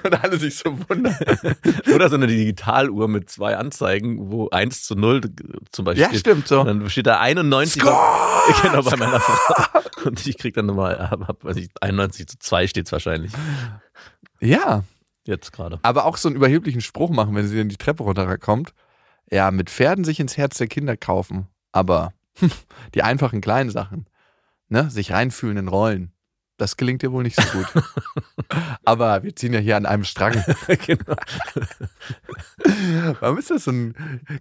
[0.04, 1.16] Und alle sich so wundern.
[1.94, 5.22] Oder so eine Digitaluhr mit zwei Anzeigen, wo 1 zu 0
[5.72, 6.04] zum Beispiel.
[6.04, 6.62] Ja, stimmt so.
[6.62, 7.96] Und dann steht da 91 Score!
[8.62, 9.80] genau, bei meiner Frau.
[10.06, 13.32] Und ich krieg dann nochmal, hab, hab, weiß ich, 91 zu 2 steht's wahrscheinlich.
[14.40, 14.84] Ja,
[15.26, 15.80] Jetzt gerade.
[15.82, 18.74] aber auch so einen überheblichen Spruch machen, wenn sie dann die Treppe runterkommt.
[19.32, 21.48] Ja, mit Pferden sich ins Herz der Kinder kaufen.
[21.72, 22.14] Aber
[22.94, 24.06] die einfachen kleinen Sachen,
[24.70, 26.12] ne, sich reinfühlen in Rollen,
[26.58, 27.68] das gelingt dir wohl nicht so gut.
[28.86, 30.42] aber wir ziehen ja hier an einem Strang.
[30.86, 31.16] genau.
[33.20, 33.96] Warum ist das so ein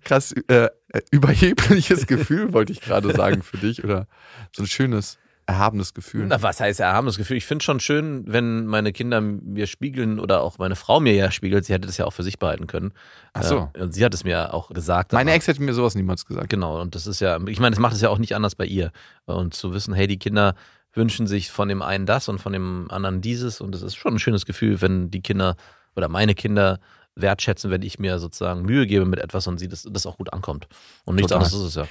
[0.04, 0.68] krass äh,
[1.10, 3.82] überhebliches Gefühl, wollte ich gerade sagen, für dich?
[3.82, 4.06] Oder
[4.54, 6.26] so ein schönes, erhabenes Gefühl?
[6.26, 7.36] Na, was heißt erhabenes Gefühl?
[7.36, 11.30] Ich finde schon schön, wenn meine Kinder mir spiegeln oder auch meine Frau mir ja
[11.30, 11.64] spiegelt.
[11.64, 12.92] Sie hätte das ja auch für sich behalten können.
[13.34, 13.70] Ach so.
[13.74, 15.12] Äh, Und sie hat es mir auch gesagt.
[15.12, 16.48] Meine Ex hätte mir sowas niemals gesagt.
[16.48, 18.64] Genau, und das ist ja, ich meine, das macht es ja auch nicht anders bei
[18.64, 18.90] ihr.
[19.26, 20.54] Und zu wissen, hey, die Kinder
[20.94, 23.60] wünschen sich von dem einen das und von dem anderen dieses.
[23.60, 25.56] Und es ist schon ein schönes Gefühl, wenn die Kinder
[25.96, 26.78] oder meine Kinder
[27.16, 30.32] wertschätzen, wenn ich mir sozusagen Mühe gebe mit etwas und sie das, das auch gut
[30.32, 30.66] ankommt.
[31.04, 31.44] Und nichts Total.
[31.44, 31.86] anderes ist es ja.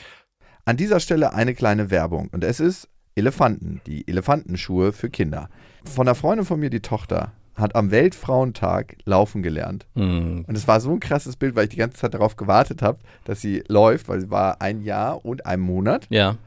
[0.66, 2.30] An dieser Stelle eine kleine Werbung.
[2.32, 5.50] Und es ist Elefanten, die Elefantenschuhe für Kinder.
[5.86, 9.86] Von einer Freundin von mir, die Tochter, hat am Weltfrauentag laufen gelernt.
[9.94, 12.98] Und es war so ein krasses Bild, weil ich die ganze Zeit darauf gewartet habe,
[13.26, 16.08] dass sie läuft, weil sie war ein Jahr und ein Monat.
[16.10, 16.38] Ja.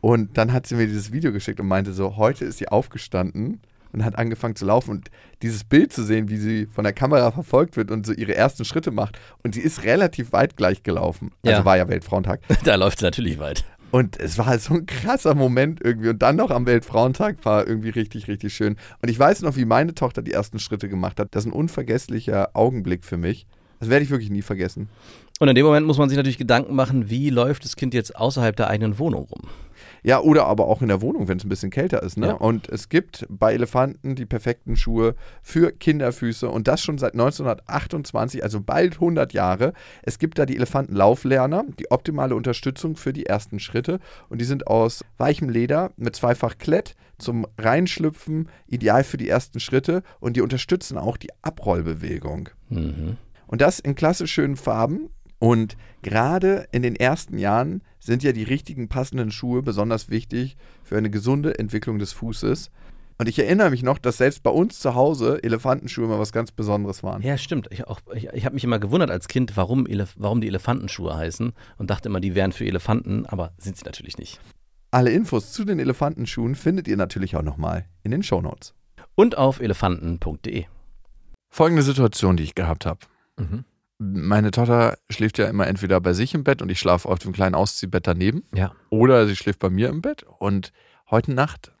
[0.00, 3.60] Und dann hat sie mir dieses Video geschickt und meinte so, heute ist sie aufgestanden
[3.92, 4.90] und hat angefangen zu laufen.
[4.90, 5.10] Und
[5.42, 8.64] dieses Bild zu sehen, wie sie von der Kamera verfolgt wird und so ihre ersten
[8.64, 9.18] Schritte macht.
[9.42, 11.30] Und sie ist relativ weit gleich gelaufen.
[11.44, 11.64] Also Ja.
[11.64, 12.40] war ja Weltfrauentag.
[12.64, 13.64] Da läuft es natürlich weit.
[13.94, 16.08] Und es war halt so ein krasser Moment irgendwie.
[16.08, 18.74] Und dann noch am Weltfrauentag war irgendwie richtig, richtig schön.
[19.00, 21.28] Und ich weiß noch, wie meine Tochter die ersten Schritte gemacht hat.
[21.30, 23.46] Das ist ein unvergesslicher Augenblick für mich.
[23.78, 24.88] Das werde ich wirklich nie vergessen.
[25.38, 28.16] Und in dem Moment muss man sich natürlich Gedanken machen, wie läuft das Kind jetzt
[28.16, 29.42] außerhalb der eigenen Wohnung rum?
[30.02, 32.16] Ja, oder aber auch in der Wohnung, wenn es ein bisschen kälter ist.
[32.16, 32.28] Ne?
[32.28, 32.34] Ja.
[32.34, 38.42] Und es gibt bei Elefanten die perfekten Schuhe für Kinderfüße und das schon seit 1928,
[38.42, 39.72] also bald 100 Jahre.
[40.02, 44.66] Es gibt da die Elefantenlauflerner, die optimale Unterstützung für die ersten Schritte und die sind
[44.66, 50.42] aus weichem Leder mit zweifach Klett zum Reinschlüpfen, ideal für die ersten Schritte und die
[50.42, 52.48] unterstützen auch die Abrollbewegung.
[52.68, 53.16] Mhm.
[53.46, 55.10] Und das in klassisch schönen Farben.
[55.38, 60.96] Und gerade in den ersten Jahren sind ja die richtigen passenden Schuhe besonders wichtig für
[60.96, 62.70] eine gesunde Entwicklung des Fußes.
[63.16, 66.50] Und ich erinnere mich noch, dass selbst bei uns zu Hause Elefantenschuhe immer was ganz
[66.50, 67.22] Besonderes waren.
[67.22, 67.68] Ja, stimmt.
[67.70, 71.16] Ich, auch- ich, ich habe mich immer gewundert als Kind, warum, Elef warum die Elefantenschuhe
[71.16, 74.40] heißen und dachte immer, die wären für Elefanten, aber sind sie natürlich nicht.
[74.90, 78.74] Alle Infos zu den Elefantenschuhen findet ihr natürlich auch nochmal in den Shownotes.
[79.14, 80.64] Und auf elefanten.de.
[81.50, 82.98] Folgende Situation, die ich gehabt habe.
[83.38, 83.64] Mhm.
[83.98, 87.32] Meine Tochter schläft ja immer entweder bei sich im Bett und ich schlafe auf dem
[87.32, 88.44] kleinen Ausziehbett daneben.
[88.54, 88.74] Ja.
[88.90, 90.72] Oder sie schläft bei mir im Bett und
[91.10, 91.72] heute Nacht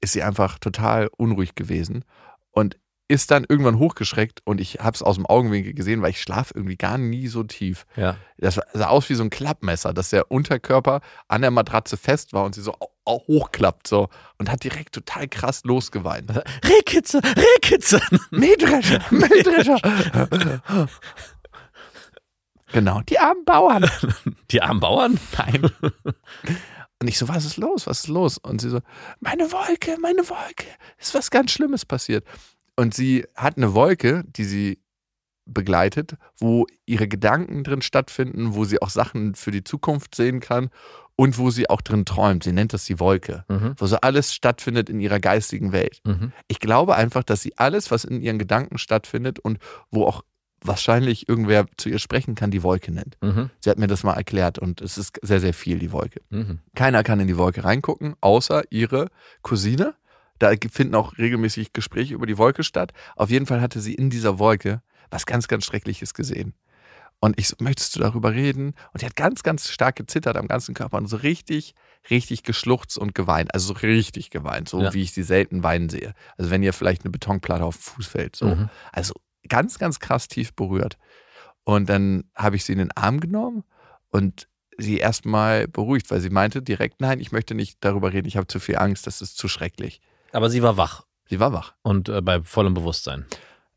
[0.00, 2.04] ist sie einfach total unruhig gewesen
[2.50, 2.76] und
[3.08, 6.54] ist dann irgendwann hochgeschreckt und ich habe es aus dem Augenwinkel gesehen, weil ich schlafe
[6.54, 7.84] irgendwie gar nie so tief.
[7.94, 8.16] Ja.
[8.38, 12.44] Das sah aus wie so ein Klappmesser, dass der Unterkörper an der Matratze fest war
[12.44, 12.74] und sie so
[13.06, 14.08] hochklappt so
[14.38, 16.32] und hat direkt total krass losgeweint.
[16.64, 18.00] Rehkitze, Rehkitze.
[18.30, 19.78] Mähdrescher, Mähdrescher.
[22.72, 23.88] genau, die armen Bauern.
[24.50, 25.18] Die armen Bauern?
[25.38, 25.70] Nein.
[27.00, 27.86] Und ich so, was ist los?
[27.86, 28.38] Was ist los?
[28.38, 28.80] Und sie so,
[29.20, 30.66] meine Wolke, meine Wolke,
[30.98, 32.24] ist was ganz Schlimmes passiert.
[32.76, 34.80] Und sie hat eine Wolke, die sie
[35.44, 40.70] begleitet, wo ihre Gedanken drin stattfinden, wo sie auch Sachen für die Zukunft sehen kann
[41.16, 42.44] und wo sie auch drin träumt.
[42.44, 43.74] Sie nennt das die Wolke, Mhm.
[43.76, 46.00] wo so alles stattfindet in ihrer geistigen Welt.
[46.04, 46.32] Mhm.
[46.46, 49.58] Ich glaube einfach, dass sie alles, was in ihren Gedanken stattfindet und
[49.90, 50.22] wo auch
[50.64, 53.16] wahrscheinlich irgendwer zu ihr sprechen kann, die Wolke nennt.
[53.20, 53.50] Mhm.
[53.60, 56.20] Sie hat mir das mal erklärt und es ist sehr, sehr viel, die Wolke.
[56.30, 56.60] Mhm.
[56.74, 59.08] Keiner kann in die Wolke reingucken, außer ihre
[59.42, 59.94] Cousine.
[60.38, 62.92] Da finden auch regelmäßig Gespräche über die Wolke statt.
[63.16, 66.54] Auf jeden Fall hatte sie in dieser Wolke was ganz, ganz Schreckliches gesehen.
[67.20, 68.74] Und ich so, möchtest du darüber reden?
[68.92, 71.74] Und die hat ganz, ganz stark gezittert am ganzen Körper und so richtig,
[72.10, 73.54] richtig geschluchzt und geweint.
[73.54, 74.92] Also so richtig geweint, so Ja.
[74.92, 76.14] wie ich sie selten weinen sehe.
[76.36, 78.34] Also wenn ihr vielleicht eine Betonplatte auf den Fuß fällt.
[78.34, 78.46] So.
[78.46, 78.70] Mhm.
[78.90, 79.14] Also
[79.48, 80.98] ganz, ganz krass tief berührt.
[81.64, 83.64] Und dann habe ich sie in den Arm genommen
[84.10, 88.36] und sie erstmal beruhigt, weil sie meinte direkt, nein, ich möchte nicht darüber reden, ich
[88.36, 90.00] habe zu viel Angst, das ist zu schrecklich.
[90.32, 91.74] Aber sie war wach Sie war wach.
[91.82, 93.26] und äh, bei vollem Bewusstsein.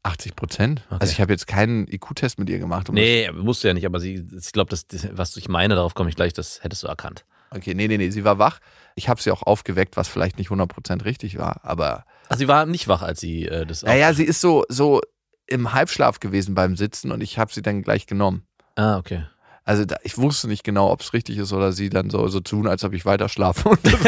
[0.03, 0.83] 80 Prozent.
[0.87, 0.97] Okay.
[0.99, 2.89] Also ich habe jetzt keinen IQ-Test mit ihr gemacht.
[2.89, 5.93] um Nee, musst du ja nicht, aber sie, ich glaube, das, was ich meine, darauf
[5.95, 7.25] komme ich gleich, das hättest du erkannt.
[7.51, 8.59] Okay, nee, nee, nee, sie war wach.
[8.95, 12.47] Ich habe sie auch aufgeweckt, was vielleicht nicht 100 Prozent richtig war, aber Also sie
[12.47, 13.83] war nicht wach, als sie äh, das.
[13.83, 15.01] naja, sie ist so, so
[15.47, 18.43] im Halbschlaf gewesen beim Sitzen und ich habe sie dann gleich genommen.
[18.75, 19.25] Ah, okay.
[19.63, 22.39] Also da, ich wusste nicht genau, ob es richtig ist oder sie dann so, so
[22.39, 23.77] tun, als ob ich weiter schlafe.
[23.83, 23.99] Das,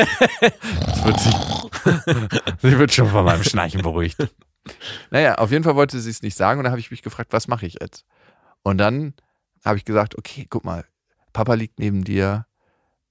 [0.86, 4.18] das wird sie, sie wird schon von meinem Schnarchen beruhigt.
[5.10, 7.34] Naja, auf jeden Fall wollte sie es nicht sagen und dann habe ich mich gefragt,
[7.34, 8.06] was mache ich jetzt?
[8.64, 9.14] Und dann
[9.66, 10.86] habe ich gesagt, okay, guck mal,
[11.34, 12.46] Papa liegt neben dir,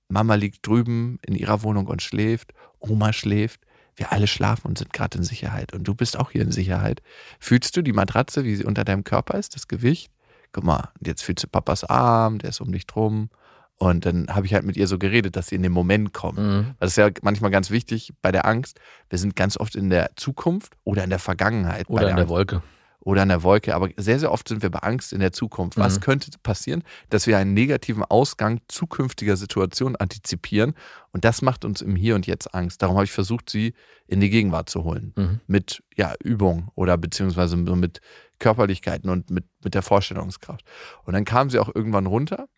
[0.09, 3.61] Mama liegt drüben in ihrer Wohnung und schläft, Oma schläft,
[3.97, 7.03] wir alle schlafen und sind gerade in Sicherheit und du bist auch hier in Sicherheit.
[7.41, 10.13] Fühlst du die Matratze, wie sie unter deinem Körper ist, das Gewicht?
[10.53, 13.31] Guck mal, und jetzt fühlst du Papas Arm, der ist um dich drum.
[13.79, 16.39] Und dann habe ich halt mit ihr so geredet, dass sie in den Moment kommt.
[16.39, 16.75] Mhm.
[16.81, 18.81] Das ist ja manchmal ganz wichtig bei der Angst.
[19.11, 21.89] Wir sind ganz oft in der Zukunft oder in der Vergangenheit.
[21.89, 22.31] Oder in der Angst.
[22.31, 22.63] Wolke.
[23.07, 23.73] Oder in der Wolke.
[23.77, 25.79] Aber sehr, sehr oft sind wir bei Angst in der Zukunft.
[25.79, 26.01] Was Mhm.
[26.01, 26.83] könnte passieren?
[27.09, 30.75] Dass wir einen negativen Ausgang zukünftiger Situationen antizipieren.
[31.13, 32.83] Und das macht uns im Hier und Jetzt Angst.
[32.83, 33.75] Darum habe ich versucht, sie
[34.09, 35.13] in die Gegenwart zu holen.
[35.15, 35.41] Mhm.
[35.47, 38.01] Mit ja, Übung oder beziehungsweise mit
[38.41, 40.65] Körperlichkeiten und mit, mit der Vorstellungskraft.
[41.05, 42.49] Und dann kam sie auch irgendwann runter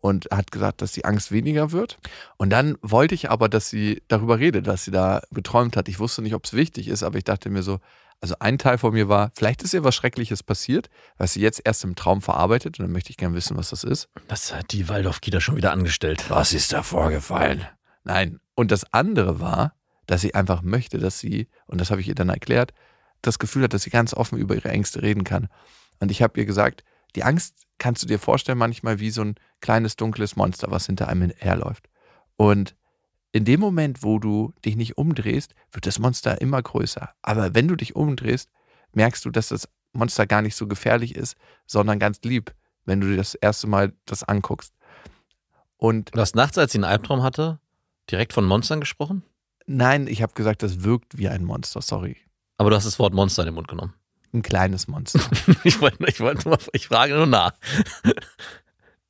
[0.00, 1.98] und hat gesagt, dass die Angst weniger wird.
[2.36, 5.88] Und dann wollte ich aber, dass sie darüber redet, was sie da geträumt hat.
[5.88, 7.78] Ich wusste nicht, ob es wichtig ist, aber ich dachte mir so,
[8.24, 11.60] also ein Teil von mir war, vielleicht ist ihr was Schreckliches passiert, was sie jetzt
[11.62, 12.78] erst im Traum verarbeitet.
[12.78, 14.08] Und dann möchte ich gerne wissen, was das ist.
[14.28, 16.24] Was hat die Waldorf-Kita schon wieder angestellt?
[16.30, 17.66] Was ist da vorgefallen?
[18.02, 18.40] Nein.
[18.54, 19.74] Und das andere war,
[20.06, 22.72] dass sie einfach möchte, dass sie, und das habe ich ihr dann erklärt,
[23.20, 25.48] das Gefühl hat, dass sie ganz offen über ihre Ängste reden kann.
[26.00, 26.82] Und ich habe ihr gesagt,
[27.16, 31.08] die Angst kannst du dir vorstellen manchmal wie so ein kleines dunkles Monster, was hinter
[31.08, 31.90] einem herläuft.
[32.36, 32.74] Und
[33.34, 37.10] in dem Moment, wo du dich nicht umdrehst, wird das Monster immer größer.
[37.20, 38.48] Aber wenn du dich umdrehst,
[38.92, 43.08] merkst du, dass das Monster gar nicht so gefährlich ist, sondern ganz lieb, wenn du
[43.08, 44.72] dir das erste Mal das anguckst.
[45.76, 47.58] Und Du hast nachts, als sie einen Albtraum hatte,
[48.08, 49.24] direkt von Monstern gesprochen?
[49.66, 52.16] Nein, ich habe gesagt, das wirkt wie ein Monster, sorry.
[52.56, 53.94] Aber du hast das Wort Monster in den Mund genommen.
[54.32, 55.18] Ein kleines Monster.
[55.64, 57.52] Ich wollte, ich wollte ich frage nur nach.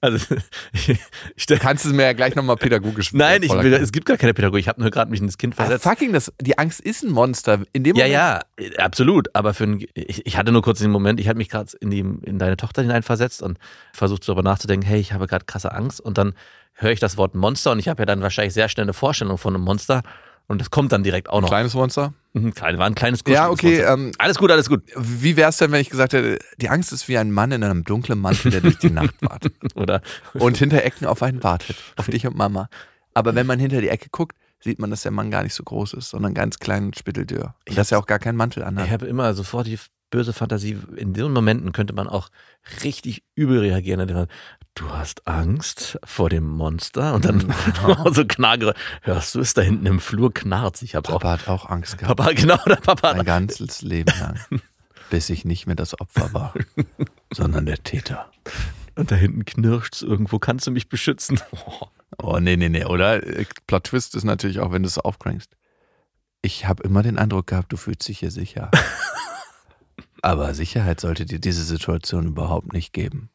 [0.04, 0.34] Also,
[0.72, 0.88] ich,
[1.36, 4.16] ich, Du kannst es mir ja gleich nochmal pädagogisch nein, ich will, es gibt gar
[4.16, 4.60] keine Pädagogik.
[4.60, 5.84] Ich habe nur gerade mich ins Kind Ah, versetzt.
[5.84, 7.60] fucking, das, die Angst ist ein Monster.
[7.72, 9.28] In dem Ja, Moment, ja, äh, absolut.
[9.34, 11.90] Aber für ein, ich, ich hatte nur kurz den Moment, ich hatte mich gerade in,
[11.90, 13.58] die, in deine Tochter hineinversetzt und
[13.92, 16.00] versucht darüber nachzudenken, hey, ich habe gerade krasse Angst.
[16.00, 16.34] Und dann
[16.74, 19.38] höre ich das Wort Monster und ich habe ja dann wahrscheinlich sehr schnell eine Vorstellung
[19.38, 20.02] von einem Monster.
[20.46, 21.48] Und das kommt dann direkt auch noch.
[21.48, 22.12] Kleines Monster.
[22.34, 23.92] Mhm, Klein, war ein kleines Ja, kuscheliges okay.
[23.92, 24.82] Ähm, Alles gut, alles gut.
[24.96, 27.62] wie wäre es denn, wenn ich gesagt hätte, die Angst ist wie ein Mann in
[27.64, 30.02] einem dunklen Mantel, der durch die Nacht wartet Oder
[30.34, 32.68] und hinter Ecken auf einen wartet, auf dich und Mama.
[33.14, 35.62] Aber wenn man hinter die Ecke guckt, sieht man, dass der Mann gar nicht so
[35.62, 37.54] groß ist, sondern ganz klein und spitteldürr.
[37.68, 38.86] Und dass er auch gar keinen Mantel anhat.
[38.86, 39.78] ich habe immer sofort die
[40.10, 42.30] böse Fantasie, in diesen Momenten könnte man auch
[42.82, 44.00] richtig übel reagieren.
[44.00, 44.28] indem man,
[44.76, 47.54] Du hast Angst vor dem Monster und dann
[48.12, 48.74] so Knarre.
[49.02, 50.82] Hörst du es da hinten im Flur knarrt?
[50.82, 52.16] Ich habe auch Papa hat auch Angst gehabt.
[52.16, 53.10] Papa, genau, der Papa.
[53.10, 54.40] hat Mein ganzes Leben lang.
[55.10, 56.54] Bis ich nicht mehr das Opfer war,
[57.32, 58.30] sondern der Täter.
[58.96, 60.38] Und da hinten knirscht's irgendwo.
[60.40, 61.40] Kannst du mich beschützen?
[62.22, 62.38] Oh.
[62.38, 63.20] Nee, nee, nee, oder?
[63.66, 65.56] Plot Twist ist natürlich auch, wenn du es aufkränkst.
[66.42, 68.70] Ich habe immer den Eindruck gehabt, du fühlst dich hier sicher.
[70.22, 73.30] Aber Sicherheit sollte dir diese Situation überhaupt nicht geben.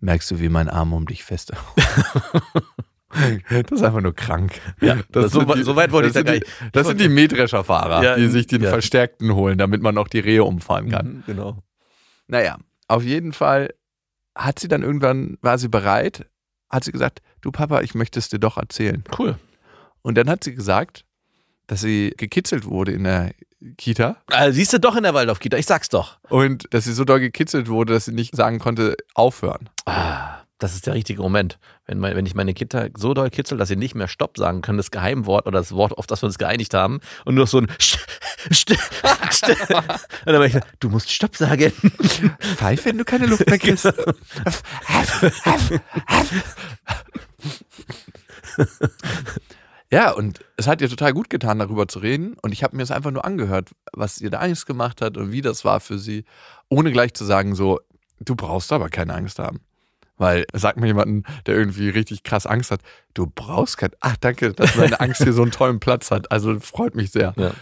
[0.00, 1.52] Merkst du, wie mein Arm um dich fest.
[3.48, 4.60] Das ist einfach nur krank.
[4.80, 6.86] Ja, das- so sind weit- so weit wollte das ich da gar die- nicht- Das
[6.86, 8.68] sind die Mähdrescherfahrer, Ja, die sich den ja.
[8.68, 11.06] Verstärkten holen, damit man auch die Rehe umfahren kann.
[11.06, 11.62] Mhm, Genau.
[12.26, 12.58] Naja,
[12.88, 13.72] auf jeden Fall
[14.34, 16.26] hat sie dann irgendwann, war sie bereit,
[16.70, 19.04] hat sie gesagt, du Papa, ich möchte es dir doch erzählen.
[19.18, 19.38] Cool.
[20.02, 21.04] Und dann hat sie gesagt,
[21.66, 23.32] dass sie gekitzelt wurde in der
[23.76, 26.18] Kita Also, siehst du doch in der Waldorf-Kita, ich sag's doch.
[26.28, 29.68] und dass sie so doll gekitzelt wurde, dass sie nicht sagen konnte, aufhören.
[29.86, 31.58] Ah, das ist der richtige Moment.
[31.86, 34.62] Wenn, mein, wenn ich meine Kinder so doll kitzel, dass sie nicht mehr Stopp sagen
[34.62, 37.58] können, das Geheimwort oder das Wort, auf das wir uns geeinigt haben, und nur so
[37.58, 37.98] ein St,
[38.52, 38.72] St,
[39.32, 39.48] St.
[39.50, 41.72] Und dann war ich, du musst Stopp sagen.
[42.56, 43.92] Pfeif, wenn du keine Luft mehr kriegst.
[49.90, 52.34] ja, und es hat ihr total gut getan, darüber zu reden.
[52.40, 55.32] Und ich habe mir es einfach nur angehört, was ihr da Angst gemacht hat und
[55.32, 56.24] wie das war für sie,
[56.70, 57.80] ohne gleich zu sagen, so,
[58.20, 59.60] du brauchst aber keine Angst haben.
[60.18, 62.80] Weil, sag mir jemanden, der irgendwie richtig krass Angst hat,
[63.14, 66.32] du brauchst keine, ach danke, dass meine Angst hier so einen tollen Platz hat.
[66.32, 67.34] Also freut mich sehr.
[67.36, 67.52] Ja.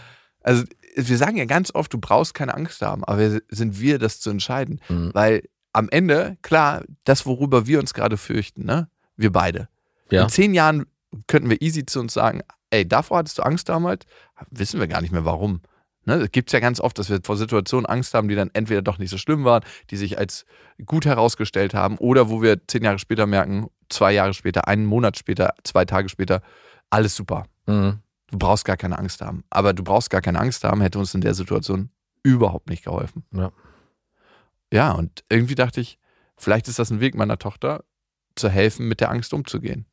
[0.41, 0.63] Also
[0.95, 4.19] wir sagen ja ganz oft, du brauchst keine Angst haben, aber wir- sind wir, das
[4.21, 4.79] zu entscheiden.
[4.87, 5.11] Mhm.
[5.13, 8.87] Weil am Ende, klar, das, worüber wir uns gerade fürchten, ne?
[9.17, 9.67] Wir beide.
[10.09, 10.23] Ja.
[10.23, 10.85] In zehn Jahren
[11.27, 14.05] könnten wir easy zu uns sagen, ey, davor hattest du Angst damals,
[14.51, 15.61] wissen wir gar nicht mehr warum.
[16.05, 16.15] Ne?
[16.15, 18.97] Es gibt ja ganz oft, dass wir vor Situationen Angst haben, die dann entweder doch
[18.97, 20.45] nicht so schlimm waren, die sich als
[20.85, 25.17] gut herausgestellt haben, oder wo wir zehn Jahre später merken, zwei Jahre später, einen Monat
[25.17, 26.41] später, zwei Tage später,
[26.89, 27.45] alles super.
[27.65, 27.99] Mhm.
[28.31, 29.43] Du brauchst gar keine Angst haben.
[29.49, 31.89] Aber du brauchst gar keine Angst haben, hätte uns in der Situation
[32.23, 33.23] überhaupt nicht geholfen.
[33.31, 33.51] Ja.
[34.73, 35.99] Ja, und irgendwie dachte ich,
[36.37, 37.83] vielleicht ist das ein Weg meiner Tochter,
[38.35, 39.85] zu helfen, mit der Angst umzugehen.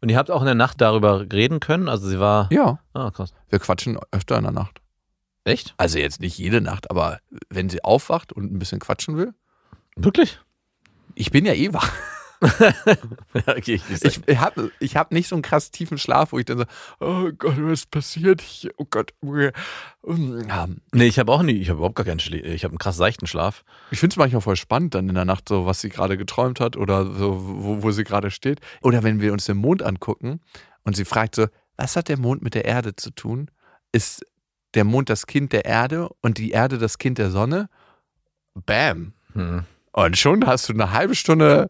[0.00, 1.88] Und ihr habt auch in der Nacht darüber reden können?
[1.88, 2.48] Also sie war.
[2.52, 3.32] Ja, Ah, krass.
[3.48, 4.80] wir quatschen öfter in der Nacht.
[5.48, 5.74] Echt?
[5.78, 9.32] Also jetzt nicht jede Nacht, aber wenn sie aufwacht und ein bisschen quatschen will.
[9.96, 10.40] Wirklich?
[11.14, 11.92] Ich bin ja eh wach.
[13.34, 16.58] Okay, ich, Ich, habe ich hab nicht so einen krass tiefen Schlaf, wo ich dann
[16.58, 16.64] so,
[17.00, 18.42] oh Gott, was passiert?
[18.42, 19.12] Ich, oh Gott.
[19.24, 19.50] äh,
[20.46, 20.68] ja.
[20.92, 22.42] nee, ich habe auch nie, ich habe überhaupt gar keinen Schlaf.
[22.44, 23.64] Ich habe einen krass seichten Schlaf.
[23.90, 26.60] Ich finde es manchmal voll spannend, dann in der Nacht so, was sie gerade geträumt
[26.60, 28.60] hat oder so, wo, wo sie gerade steht.
[28.82, 30.40] Oder wenn wir uns den Mond angucken
[30.84, 33.50] und sie fragt so, was hat der Mond mit der Erde zu tun?
[33.90, 34.24] Ist
[34.74, 37.68] der Mond das Kind der Erde und die Erde das Kind der Sonne?
[38.54, 39.12] Bam.
[39.32, 39.64] Hm.
[39.92, 41.68] Und schon hast du eine halbe Stunde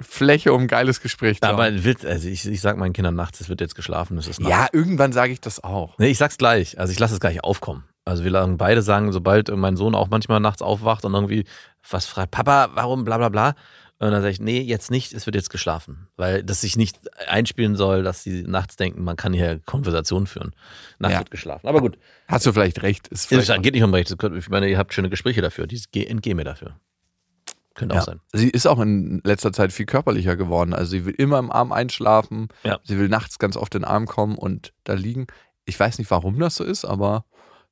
[0.00, 1.84] Fläche, um ein geiles Gespräch zu Aber haben.
[1.84, 4.50] wird, also ich, ich sag meinen Kindern nachts, es wird jetzt geschlafen, es ist Nacht.
[4.50, 5.96] Ja, irgendwann sage ich das auch.
[5.98, 6.78] Nee, ich sag's gleich.
[6.80, 7.84] Also ich lasse es gar nicht aufkommen.
[8.04, 11.44] Also wir sagen, beide sagen, sobald mein Sohn auch manchmal nachts aufwacht und irgendwie
[11.88, 13.54] was fragt, Papa, warum, bla bla bla.
[14.04, 16.08] Und dann sage ich, nee, jetzt nicht, es wird jetzt geschlafen.
[16.16, 20.54] Weil das sich nicht einspielen soll, dass sie nachts denken, man kann hier Konversation führen.
[20.98, 21.18] Nachts Ja.
[21.20, 21.66] wird geschlafen.
[21.66, 21.96] Aber gut,
[22.28, 23.08] Hast du vielleicht recht.
[23.08, 24.14] Ist es vielleicht geht nicht um recht.
[24.36, 25.66] Ich meine, ihr habt schöne Gespräche dafür.
[25.66, 26.76] Die entgehen mir dafür.
[27.74, 28.02] Könnte Ja.
[28.02, 28.20] auch sein.
[28.34, 30.74] Sie ist auch in letzter Zeit viel körperlicher geworden.
[30.74, 32.48] Also sie will immer im Arm einschlafen.
[32.62, 32.80] Ja.
[32.84, 35.26] Sie will nachts ganz oft in den Arm kommen und da liegen.
[35.64, 37.24] Ich weiß nicht, warum das so ist, aber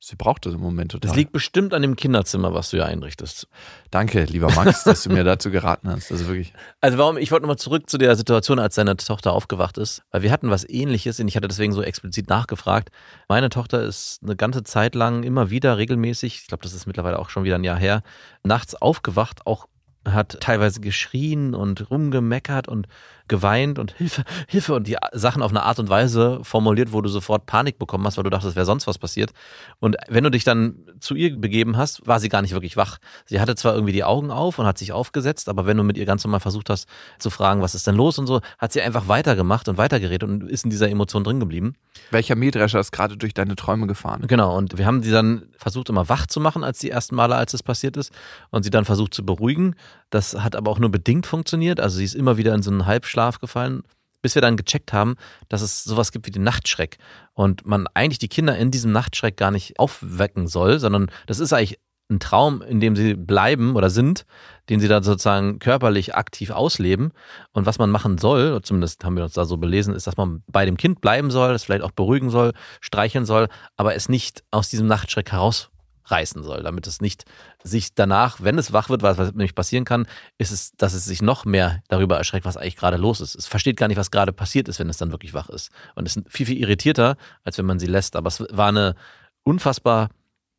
[0.05, 1.09] sie braucht das im Moment total.
[1.09, 3.47] Das liegt bestimmt an dem Kinderzimmer, was du ja einrichtest.
[3.93, 6.11] Danke, lieber Max, dass du mir dazu geraten hast.
[6.11, 6.53] Also wirklich.
[6.81, 10.23] Also warum, ich wollte nochmal zurück zu der Situation, als deine Tochter aufgewacht ist, weil
[10.23, 12.91] wir hatten was ähnliches und ich hatte deswegen so explizit nachgefragt.
[13.29, 17.21] Meine Tochter ist eine ganze Zeit lang immer wieder regelmäßig, ich glaube, das ist mittlerweile
[17.21, 18.03] auch schon wieder ein Jahr her,
[18.43, 19.69] nachts aufgewacht, auch
[20.05, 22.89] hat teilweise geschrien und rumgemeckert und
[23.33, 27.09] geweint und Hilfe, Hilfe und die Sachen auf eine Art und Weise formuliert, wo du
[27.09, 29.33] sofort Panik bekommen hast, weil du dachtest, es wäre sonst was passiert.
[29.81, 32.99] Und wenn du dich dann zu ihr begeben hast, war sie gar nicht wirklich wach.
[33.25, 35.97] Sie hatte zwar irgendwie die Augen auf und hat sich aufgesetzt, aber wenn du mit
[35.97, 36.87] ihr ganz normal versucht hast
[37.19, 40.43] zu fragen, was ist denn los und so, hat sie einfach weitergemacht und weitergeredet und
[40.51, 41.75] ist in dieser Emotion drin geblieben.
[42.11, 44.25] Welcher Mähdrescher ist gerade durch deine Träume gefahren?
[44.27, 47.37] Genau, und wir haben sie dann versucht, immer wach zu machen, als die ersten Male,
[47.37, 48.13] als es passiert ist,
[48.51, 49.75] und sie dann versucht zu beruhigen.
[50.11, 51.81] Das hat aber auch nur bedingt funktioniert.
[51.81, 53.83] Also sie ist immer wieder in so einen Halbschlaf gefallen,
[54.23, 55.17] bis wir dann gecheckt haben,
[55.49, 56.99] dass es sowas gibt wie den Nachtschreck.
[57.35, 61.53] Und man eigentlich die Kinder in diesem Nachtschreck gar nicht aufwecken soll, sondern das ist
[61.53, 61.79] eigentlich
[62.13, 64.27] ein Traum, in dem sie bleiben oder sind,
[64.69, 67.13] den sie dann sozusagen körperlich aktiv ausleben.
[67.53, 70.43] Und was man machen soll, zumindest haben wir uns da so belesen, ist, dass man
[70.47, 74.45] bei dem Kind bleiben soll, es vielleicht auch beruhigen soll, streicheln soll, aber es nicht
[74.51, 75.33] aus diesem Nachtschreck
[76.13, 77.25] herausreißen soll, damit es nicht
[77.63, 80.07] sich danach, wenn es wach wird, was, was nämlich passieren kann,
[80.39, 83.35] ist es, dass es sich noch mehr darüber erschreckt, was eigentlich gerade los ist.
[83.35, 85.71] Es versteht gar nicht, was gerade passiert ist, wenn es dann wirklich wach ist.
[85.95, 88.17] Und es ist viel, viel irritierter, als wenn man sie lässt.
[88.17, 88.95] Aber es war eine
[89.45, 90.11] unfassbar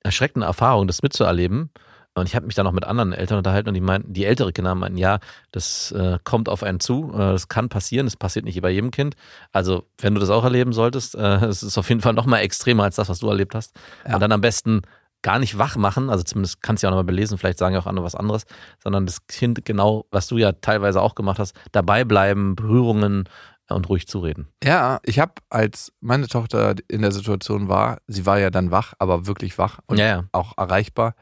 [0.03, 1.69] erschreckende Erfahrung, das mitzuerleben.
[2.15, 4.53] Und ich habe mich dann noch mit anderen Eltern unterhalten und die meinten, die ältere
[4.53, 5.19] Kinder meinten, ja,
[5.51, 8.91] das äh, kommt auf einen zu, äh, das kann passieren, das passiert nicht bei jedem
[8.91, 9.15] Kind.
[9.51, 12.39] Also, wenn du das auch erleben solltest, äh, es ist auf jeden Fall noch mal
[12.39, 13.73] extremer als das, was du erlebt hast.
[14.07, 14.15] Ja.
[14.15, 14.83] Und dann am besten
[15.23, 17.81] gar nicht wach machen, also zumindest kannst du ja auch nochmal belesen, vielleicht sagen ja
[17.81, 18.43] auch andere was anderes,
[18.83, 23.27] sondern das Kind genau, was du ja teilweise auch gemacht hast, dabei bleiben, Berührungen
[23.69, 24.49] und ruhig zureden.
[24.63, 28.93] Ja, ich habe, als meine Tochter in der Situation war, sie war ja dann wach,
[28.99, 30.23] aber wirklich wach und Ja, ja.
[30.33, 31.15] auch erreichbar,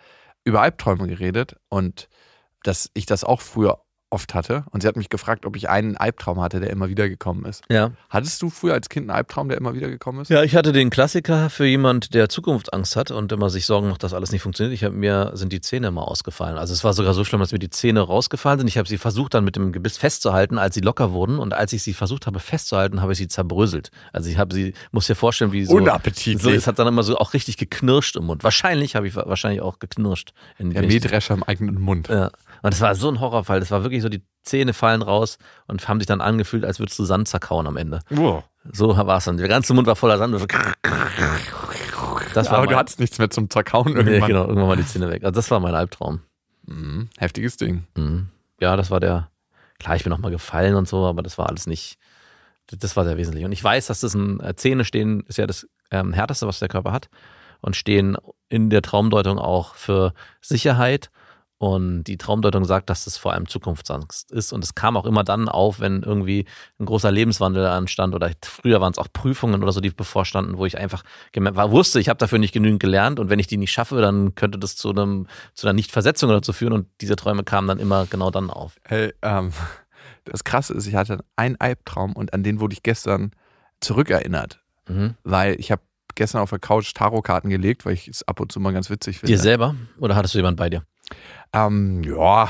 [0.43, 2.09] über Albträume geredet und
[2.63, 3.81] dass ich das auch früher
[4.11, 4.63] oft hatte.
[4.71, 7.63] Und sie hat mich gefragt, ob ich einen Albtraum hatte, der immer wieder gekommen ist.
[7.69, 7.91] Ja.
[8.09, 10.29] Hattest du früher als Kind einen Albtraum, der immer wieder gekommen ist?
[10.29, 14.03] Ja, ich hatte den Klassiker für jemand, der Zukunftsangst hat und immer sich Sorgen macht,
[14.03, 14.73] dass alles nicht funktioniert.
[14.73, 16.57] Ich habe mir sind die Zähne immer ausgefallen.
[16.57, 18.67] Also es war sogar so schlimm, dass mir die Zähne rausgefallen sind.
[18.67, 21.71] Ich habe sie versucht dann mit dem Gebiss festzuhalten, als sie locker wurden und als
[21.73, 23.91] ich sie versucht habe festzuhalten, habe ich sie zerbröselt.
[24.11, 26.41] Also ich habe sie, muss dir vorstellen, wie so Unappetitlich.
[26.43, 28.43] so, es hat dann immer so auch richtig geknirscht im Mund.
[28.43, 30.33] Wahrscheinlich habe ich wahrscheinlich auch geknirscht.
[30.57, 32.09] In, Der Mähdrescher im eigenen Mund.
[32.09, 32.29] ja.
[32.63, 33.59] Und es war so ein Horrorfall.
[33.59, 35.37] Das war wirklich so, die Zähne fallen raus
[35.67, 37.99] und haben sich dann angefühlt, als würdest du Sand zerkauen am Ende.
[38.09, 38.43] Wow.
[38.71, 39.37] So war es dann.
[39.37, 40.33] Der ganze Mund war voller Sand.
[42.33, 44.27] Das war Aber du mein- hattest nichts mehr zum Zerkauen Nee, irgendwann.
[44.27, 45.23] genau, irgendwann mal die Zähne weg.
[45.23, 46.21] Also das war mein Albtraum.
[46.65, 47.09] Mhm.
[47.17, 47.85] Heftiges Ding.
[47.97, 48.29] Mhm.
[48.59, 49.29] Ja, das war der.
[49.79, 51.97] Klar, ich bin noch mal gefallen und so, aber das war alles nicht.
[52.67, 53.43] Das war sehr wesentlich.
[53.43, 56.59] Und ich weiß, dass das ein äh, Zähne stehen ist ja das ähm, härteste, was
[56.59, 57.09] der Körper hat
[57.61, 58.15] und stehen
[58.47, 61.09] in der Traumdeutung auch für Sicherheit.
[61.61, 64.51] Und die Traumdeutung sagt, dass das vor allem Zukunftsangst ist.
[64.51, 66.47] Und es kam auch immer dann auf, wenn irgendwie
[66.79, 70.65] ein großer Lebenswandel anstand oder früher waren es auch Prüfungen oder so, die bevorstanden, wo
[70.65, 71.03] ich einfach
[71.35, 74.33] war, wusste, ich habe dafür nicht genügend gelernt und wenn ich die nicht schaffe, dann
[74.33, 76.73] könnte das zu einem zu einer Nichtversetzung oder zu führen.
[76.73, 78.77] Und diese Träume kamen dann immer genau dann auf.
[78.83, 79.51] Hey, ähm,
[80.25, 83.33] das Krasse ist, ich hatte einen Albtraum und an den wurde ich gestern
[83.81, 84.59] zurückerinnert,
[84.89, 85.13] Mhm.
[85.23, 85.83] weil ich habe
[86.15, 89.19] gestern auf der Couch Tarotkarten gelegt, weil ich es ab und zu mal ganz witzig
[89.19, 89.31] finde.
[89.31, 90.83] Dir selber oder hattest du jemand bei dir?
[91.53, 92.49] Ähm, ja,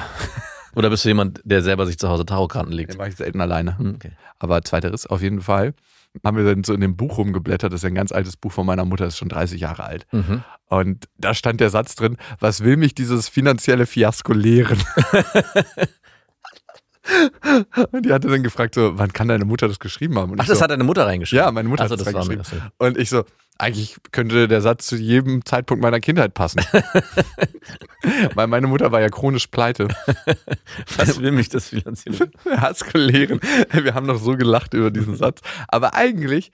[0.76, 2.91] Oder bist du jemand, der selber sich zu Hause Tarotkarten legt?
[2.93, 3.78] den mache ich selten alleine.
[3.78, 4.12] Hm, Okay.
[4.39, 5.74] Aber zweiteres auf jeden Fall.
[6.26, 7.72] Haben wir dann so in dem Buch rumgeblättert.
[7.72, 10.05] Das ist ein ganz altes Buch von meiner Mutter, ist schon 30 Jahre alt.
[10.12, 10.43] Mhm.
[10.68, 14.80] Und da stand der Satz drin: Was will mich dieses finanzielle Fiasko lehren?
[17.91, 20.32] Und die hatte dann gefragt: so, Wann kann deine Mutter das geschrieben haben?
[20.32, 21.45] Und Ach, das so, hat deine Mutter reingeschrieben.
[21.45, 22.70] Ja, meine Mutter also, hat das das war reingeschrieben.
[22.78, 23.24] Und ich so,
[23.62, 26.62] eigentlich könnte der Satz zu jedem Zeitpunkt meiner Kindheit passen.
[28.34, 29.88] Weil meine Mutter war ja chronisch pleite.
[30.97, 32.32] Was will mich das finanziell?
[32.49, 33.39] Hasskoleren.
[33.72, 35.41] Wir haben noch so gelacht über diesen Satz.
[35.68, 36.51] Aber eigentlich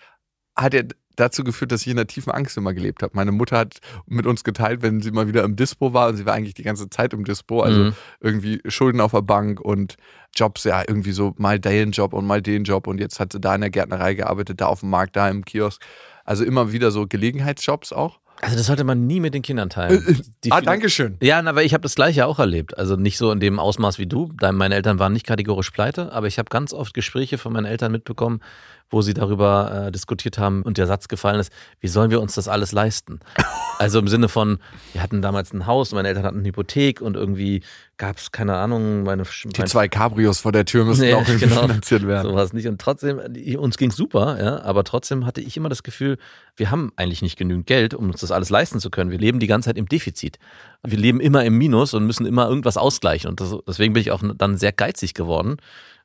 [0.55, 0.85] hat er
[1.15, 3.13] dazu geführt, dass ich in der tiefen Angst immer gelebt habe.
[3.15, 6.25] Meine Mutter hat mit uns geteilt, wenn sie mal wieder im Dispo war und sie
[6.27, 7.93] war eigentlich die ganze Zeit im Dispo, also Mhm.
[8.19, 9.95] irgendwie Schulden auf der Bank und
[10.35, 13.39] Jobs, ja, irgendwie so mal den Job und mal den Job und jetzt hat sie
[13.39, 15.81] da in der Gärtnerei gearbeitet, da auf dem Markt, da im Kiosk.
[16.27, 18.19] Also immer wieder so Gelegenheitsjobs auch.
[18.41, 20.23] Also das sollte man nie mit den Kindern teilen.
[20.43, 21.17] Die ah, Finan- danke schön.
[21.21, 22.77] Ja, aber ich habe das gleiche auch erlebt.
[22.77, 24.31] Also nicht so in dem Ausmaß wie du.
[24.39, 27.65] Dein- Meine Eltern waren nicht kategorisch pleite, aber ich habe ganz oft Gespräche von meinen
[27.65, 28.41] Eltern mitbekommen,
[28.89, 32.35] wo sie darüber äh, diskutiert haben und der Satz gefallen ist, wie sollen wir uns
[32.35, 33.19] das alles leisten?
[33.79, 34.57] Also im Sinne von,
[34.93, 37.61] wir hatten damals ein Haus, meine Eltern hatten eine Hypothek und irgendwie
[37.97, 41.47] gab es, keine Ahnung, meine Die zwei Cabrios vor der Tür müssen Nee, auch irgendwie
[41.47, 41.61] genau.
[41.61, 42.27] finanziert werden.
[42.27, 42.67] So war es nicht.
[42.67, 43.19] Und trotzdem,
[43.59, 46.17] uns ging's super, ja, aber trotzdem hatte ich immer das Gefühl,
[46.55, 49.11] wir haben eigentlich nicht genügend Geld, um uns das alles leisten zu können.
[49.11, 50.39] Wir leben die ganze Zeit im Defizit.
[50.83, 53.29] Wir leben immer im Minus und müssen immer irgendwas ausgleichen.
[53.29, 55.57] Und das, deswegen bin ich auch dann sehr geizig geworden,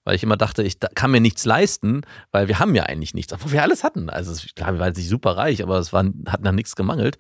[0.05, 3.33] weil ich immer dachte, ich kann mir nichts leisten, weil wir haben ja eigentlich nichts,
[3.33, 4.11] obwohl wir alles hatten.
[4.11, 7.19] Also klar, wir waren nicht super reich, aber es war, hat nach nichts gemangelt.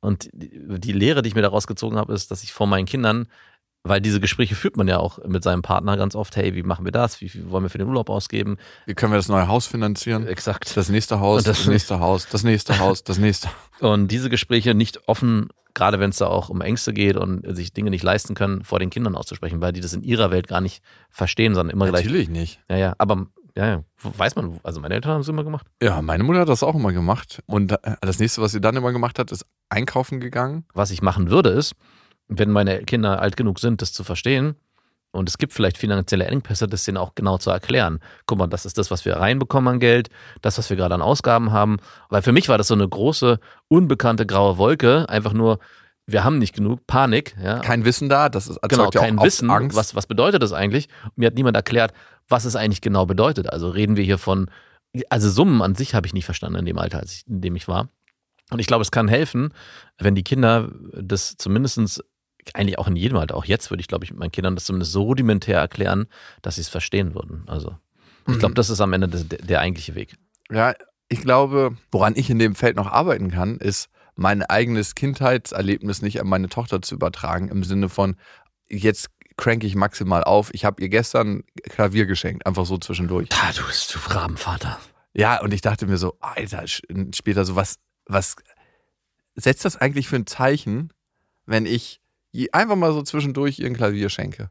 [0.00, 3.26] Und die, Lehre, die ich mir daraus gezogen habe, ist, dass ich vor meinen Kindern
[3.82, 6.36] weil diese Gespräche führt man ja auch mit seinem Partner ganz oft.
[6.36, 7.22] Hey, wie machen wir das?
[7.22, 8.58] Wie viel wollen wir für den Urlaub ausgeben?
[8.84, 10.26] Wie können wir das neue Haus finanzieren?
[10.26, 10.76] Exakt.
[10.76, 13.48] Das nächste Haus, das- das, nächste Haus, das nächste Haus, das nächste.
[13.80, 17.72] Und diese Gespräche nicht offen, gerade wenn es da auch um Ängste geht und sich
[17.72, 20.60] Dinge nicht leisten können, vor den Kindern auszusprechen, weil die das in ihrer Welt gar
[20.60, 22.04] nicht verstehen, sondern immer gleich.
[22.04, 22.60] Natürlich nicht.
[22.68, 25.66] Ja, ja, aber ja, ja, weiß man, also meine Eltern haben es immer gemacht.
[25.82, 27.42] Ja, meine Mutter hat das auch immer gemacht.
[27.46, 30.64] Und äh, das nächste, was sie dann immer gemacht hat, ist einkaufen gegangen.
[30.72, 31.74] Was ich machen würde, ist,
[32.28, 34.54] wenn meine Kinder alt genug sind, das zu verstehen,
[35.12, 37.98] und es gibt vielleicht finanzielle Engpässe, das denen auch genau zu erklären.
[38.26, 40.08] Guck mal, das ist das, was wir reinbekommen an Geld,
[40.40, 41.78] das, was wir gerade an Ausgaben haben.
[42.08, 45.08] Weil für mich war das so eine große, unbekannte graue Wolke.
[45.08, 45.58] Einfach nur,
[46.06, 47.34] wir haben nicht genug, Panik.
[47.42, 47.58] Ja.
[47.58, 49.76] Kein Wissen da, das ist, genau, ja kein Wissen, Angst.
[49.76, 50.88] was, was bedeutet das eigentlich?
[51.16, 51.92] Mir hat niemand erklärt,
[52.28, 53.52] was es eigentlich genau bedeutet.
[53.52, 54.48] Also reden wir hier von,
[55.08, 57.88] also Summen an sich habe ich nicht verstanden in dem Alter, in dem ich war.
[58.52, 59.54] Und ich glaube, es kann helfen,
[59.98, 62.02] wenn die Kinder das zumindestens
[62.54, 64.64] eigentlich auch in jedem Alter, auch jetzt würde ich, glaube ich, mit meinen Kindern das
[64.64, 66.06] zumindest so rudimentär erklären,
[66.42, 67.44] dass sie es verstehen würden.
[67.46, 67.76] Also
[68.28, 68.56] ich glaube, Mhm.
[68.56, 70.14] das ist am Ende der, der eigentliche Weg.
[70.50, 70.74] Ja,
[71.08, 76.20] ich glaube, woran ich in dem Feld noch arbeiten kann, ist mein eigenes Kindheitserlebnis nicht
[76.20, 78.16] an meine Tochter zu übertragen, im Sinne von,
[78.68, 80.50] jetzt crank ich maximal auf.
[80.52, 83.28] Ich habe ihr gestern Klavier geschenkt, einfach so zwischendurch.
[83.30, 84.78] Da, du bist du Rabenvater.
[85.14, 87.76] Ja, und ich dachte mir so, Alter, später so, was,
[88.06, 88.36] was
[89.34, 90.92] setzt das eigentlich für ein Zeichen,
[91.46, 91.99] wenn ich
[92.52, 94.50] einfach mal so zwischendurch ihr ein Klavier schenke?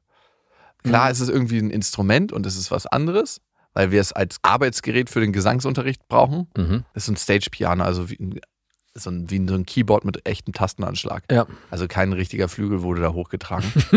[0.83, 1.11] Klar, Mhm.
[1.11, 3.41] es ist irgendwie ein Instrument und es ist was anderes,
[3.73, 6.47] weil wir es als Arbeitsgerät für den Gesangsunterricht brauchen.
[6.55, 6.85] Mhm.
[6.93, 8.39] Das ist ein Stage-Piano, also wie ein,
[8.95, 11.23] so ein, wie so ein Keyboard mit echtem Tastenanschlag.
[11.31, 11.45] Ja.
[11.69, 13.71] Also kein richtiger Flügel wurde da hochgetragen.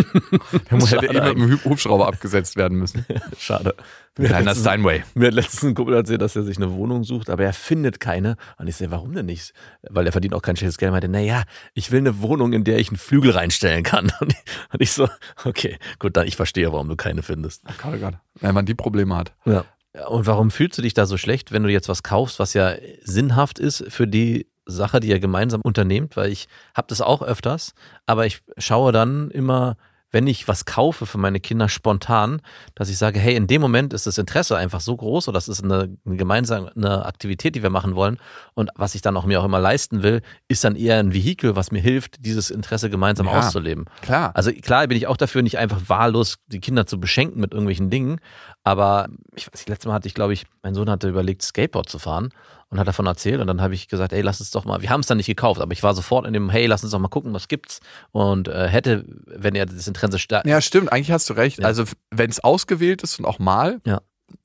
[0.71, 3.05] Der muss hätte Schade eh mit einem Hub- Hubschrauber abgesetzt werden müssen.
[3.39, 3.75] Schade.
[4.15, 5.03] Kleiner Steinway.
[5.15, 7.99] Mir hat letztens ein Kumpel erzählt, dass er sich eine Wohnung sucht, aber er findet
[7.99, 8.37] keine.
[8.59, 9.55] Und ich sehe, warum denn nicht?
[9.89, 10.91] Weil er verdient auch kein schlechtes Geld.
[10.91, 14.13] Er meinte, naja, ich will eine Wohnung, in der ich einen Flügel reinstellen kann.
[14.21, 14.39] Und ich,
[14.73, 15.09] und ich so,
[15.45, 17.63] okay, gut, dann ich verstehe, warum du keine findest.
[17.67, 18.15] Oh Gott, oh Gott.
[18.41, 19.33] Wenn man die Probleme hat.
[19.47, 19.65] Ja.
[20.09, 22.75] Und warum fühlst du dich da so schlecht, wenn du jetzt was kaufst, was ja
[23.03, 26.17] sinnhaft ist für die Sache, die ihr gemeinsam unternehmt?
[26.17, 27.75] Weil ich habe das auch öfters,
[28.07, 29.77] aber ich schaue dann immer,
[30.15, 32.43] wenn ich was kaufe für meine Kinder spontan,
[32.75, 35.49] dass ich sage, hey, in dem Moment ist das Interesse einfach so groß oder das
[35.49, 38.19] ist eine, eine gemeinsame Aktivität, die wir machen wollen.
[38.53, 41.57] Und was ich dann auch mir auch immer leisten will, ist dann eher ein Vehikel,
[41.57, 43.39] was mir hilft, dieses Interesse gemeinsam Ja.
[43.39, 43.87] auszuleben.
[44.03, 44.33] Klar.
[44.37, 47.89] Also klar bin ich auch dafür, nicht einfach wahllos die Kinder zu beschenken mit irgendwelchen
[47.89, 48.21] Dingen.
[48.65, 51.89] Aber ich weiß nicht, letztes Mal hatte ich, glaube ich, mein Sohn hatte überlegt, Skateboard
[51.89, 52.29] zu fahren
[52.71, 53.41] und hat davon erzählt.
[53.41, 55.27] Und dann habe ich gesagt, ey, lass uns doch mal, wir haben es dann nicht
[55.27, 57.81] gekauft, aber ich war sofort in dem, hey, lass uns doch mal gucken, was gibt's.
[58.13, 60.47] Und äh, hätte, wenn er das Interesse stark.
[60.47, 61.59] Ja, stimmt, eigentlich hast du recht.
[61.59, 61.67] Ja.
[61.67, 64.01] Also, wenn es ausgewählt ist und auch mal, Ja.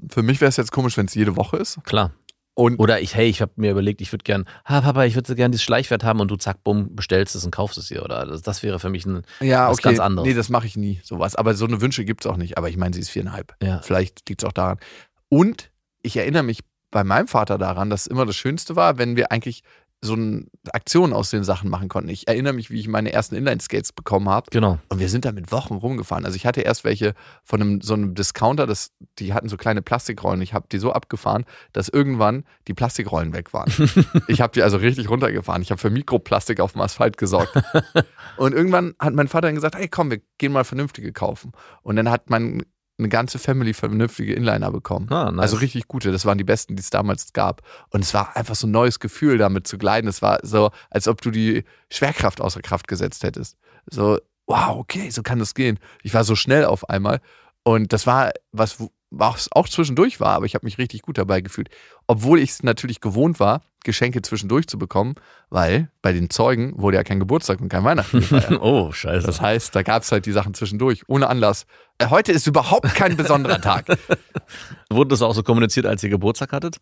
[0.10, 1.78] für mich wäre es jetzt komisch, wenn es jede Woche ist.
[1.84, 2.12] Klar.
[2.58, 5.28] Und Oder ich, hey, ich habe mir überlegt, ich würde gern, ah, Papa, ich würde
[5.28, 8.02] so gern dieses Schleichwert haben und du zack, bumm, bestellst es und kaufst es dir.
[8.02, 9.90] Oder das, das wäre für mich ein, ja, was okay.
[9.90, 10.28] ganz anderes.
[10.28, 11.36] Nee, das mache ich nie, sowas.
[11.36, 12.58] Aber so eine Wünsche gibt es auch nicht.
[12.58, 13.56] Aber ich meine, sie ist viereinhalb.
[13.62, 13.80] Ja.
[13.84, 14.80] Vielleicht liegt es auch daran.
[15.30, 15.70] Und
[16.02, 19.62] ich erinnere mich bei meinem Vater daran, dass immer das Schönste war, wenn wir eigentlich
[20.02, 22.10] so eine Aktion aus den Sachen machen konnten.
[22.10, 24.48] Ich erinnere mich, wie ich meine ersten Inline-Skates bekommen habe.
[24.52, 24.78] genau.
[24.90, 26.24] Und wir sind damit Wochen rumgefahren.
[26.24, 29.82] Also ich hatte erst welche von einem, so einem Discounter, das, die hatten so kleine
[29.82, 30.42] Plastikrollen.
[30.42, 33.72] Ich habe die so abgefahren, dass irgendwann die Plastikrollen weg waren.
[34.28, 35.64] ich habe die also richtig runtergefahren.
[35.64, 37.54] Ich habe für Mikroplastik auf dem Asphalt gesorgt.
[38.38, 41.54] Und irgendwann hat mein Vater dann gesagt, hey komm, wir gehen mal vernünftige kaufen.
[41.82, 42.62] Und dann hat man
[42.98, 45.08] eine ganze Family vernünftige Inliner bekommen.
[45.12, 45.44] Ah, nice.
[45.44, 46.12] Also richtig gute.
[46.12, 47.62] Das waren die besten, die es damals gab.
[47.90, 50.08] Und es war einfach so ein neues Gefühl, damit zu gleiten.
[50.08, 53.58] Es war so, als ob du die Schwerkraft außer Kraft gesetzt hättest.
[53.86, 54.18] So,
[54.48, 55.80] wow, okay, so kann das gehen.
[56.02, 57.22] Ich war so schnell auf einmal.
[57.64, 58.78] Und das war was,
[59.10, 61.70] was auch zwischendurch war, aber ich habe mich richtig gut dabei gefühlt.
[62.08, 65.16] Obwohl ich es natürlich gewohnt war, Geschenke zwischendurch zu bekommen,
[65.50, 68.52] weil bei den Zeugen wurde ja kein Geburtstag und kein Weihnachten gefeiert.
[68.62, 69.26] oh, scheiße.
[69.26, 71.66] Das heißt, da gab es halt die Sachen zwischendurch, ohne Anlass.
[71.98, 73.86] Äh, Heute ist überhaupt kein besonderer Tag.
[74.90, 76.78] Wurde das auch so kommuniziert, als ihr Geburtstag hattet?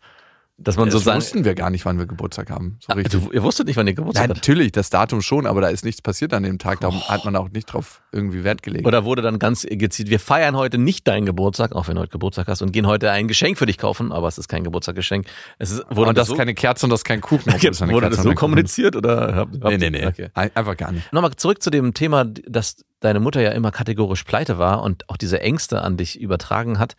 [0.58, 1.18] Dass man so das sagen.
[1.18, 2.78] wussten wir gar nicht, wann wir Geburtstag haben.
[2.80, 3.20] So richtig.
[3.22, 4.36] du, ihr wusstet nicht, wann ihr Geburtstag hattet?
[4.38, 6.80] natürlich, das Datum schon, aber da ist nichts passiert an dem Tag.
[6.80, 8.86] Darum hat man auch nicht drauf irgendwie Wert gelegt.
[8.86, 12.12] Oder wurde dann ganz gezielt, wir feiern heute nicht deinen Geburtstag, auch wenn du heute
[12.12, 15.26] Geburtstag hast, und gehen heute ein Geschenk für dich kaufen, aber es ist kein Geburtstagsgeschenk.
[15.58, 17.52] Es ist, wurde und das so, ist keine Kerze und das ist kein Kuchen.
[17.52, 20.06] es eine wurde das so kommuniziert oder habt, habt Nee, nee, nee.
[20.06, 20.30] Okay.
[20.32, 21.12] Ein- Einfach gar nicht.
[21.12, 25.18] Nochmal zurück zu dem Thema, dass deine Mutter ja immer kategorisch pleite war und auch
[25.18, 26.96] diese Ängste an dich übertragen hat.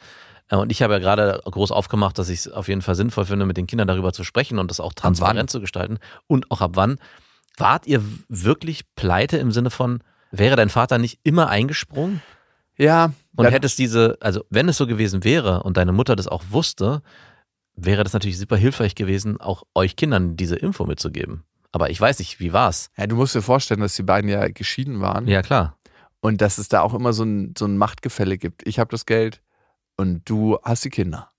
[0.49, 3.25] Äh, Und ich habe ja gerade groß aufgemacht, dass ich es auf jeden Fall sinnvoll
[3.25, 5.99] finde, mit den Kindern darüber zu sprechen und das auch transparent zu gestalten.
[6.27, 6.97] Und auch ab wann.
[7.57, 12.21] Wart ihr wirklich pleite im Sinne von, wäre dein Vater nicht immer eingesprungen?
[12.77, 16.27] Ja, Und ja, hättest diese, also wenn es so gewesen wäre und deine Mutter das
[16.27, 17.01] auch wusste,
[17.75, 21.43] wäre das natürlich super hilfreich gewesen, auch euch Kindern diese Info mitzugeben.
[21.71, 22.91] Aber ich weiß nicht, wie war's?
[22.97, 25.27] ja, du musst dir vorstellen, dass die beiden ja geschieden waren.
[25.27, 25.75] Ja, klar.
[26.19, 28.67] Und dass es da auch immer so ein, so ein Machtgefälle gibt.
[28.67, 29.41] Ich habe das Geld
[29.97, 31.31] und du hast die Kinder.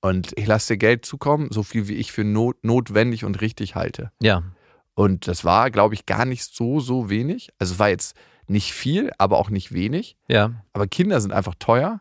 [0.00, 3.74] Und ich lasse dir Geld zukommen, so viel wie ich für not, notwendig und richtig
[3.76, 4.10] halte.
[4.20, 4.42] Ja.
[4.94, 7.50] Und das war, glaube ich, gar nicht so, so wenig.
[7.58, 8.16] Also es war jetzt
[8.48, 10.16] nicht viel, aber auch nicht wenig.
[10.28, 10.50] Ja.
[10.72, 12.00] Aber Kinder sind einfach teuer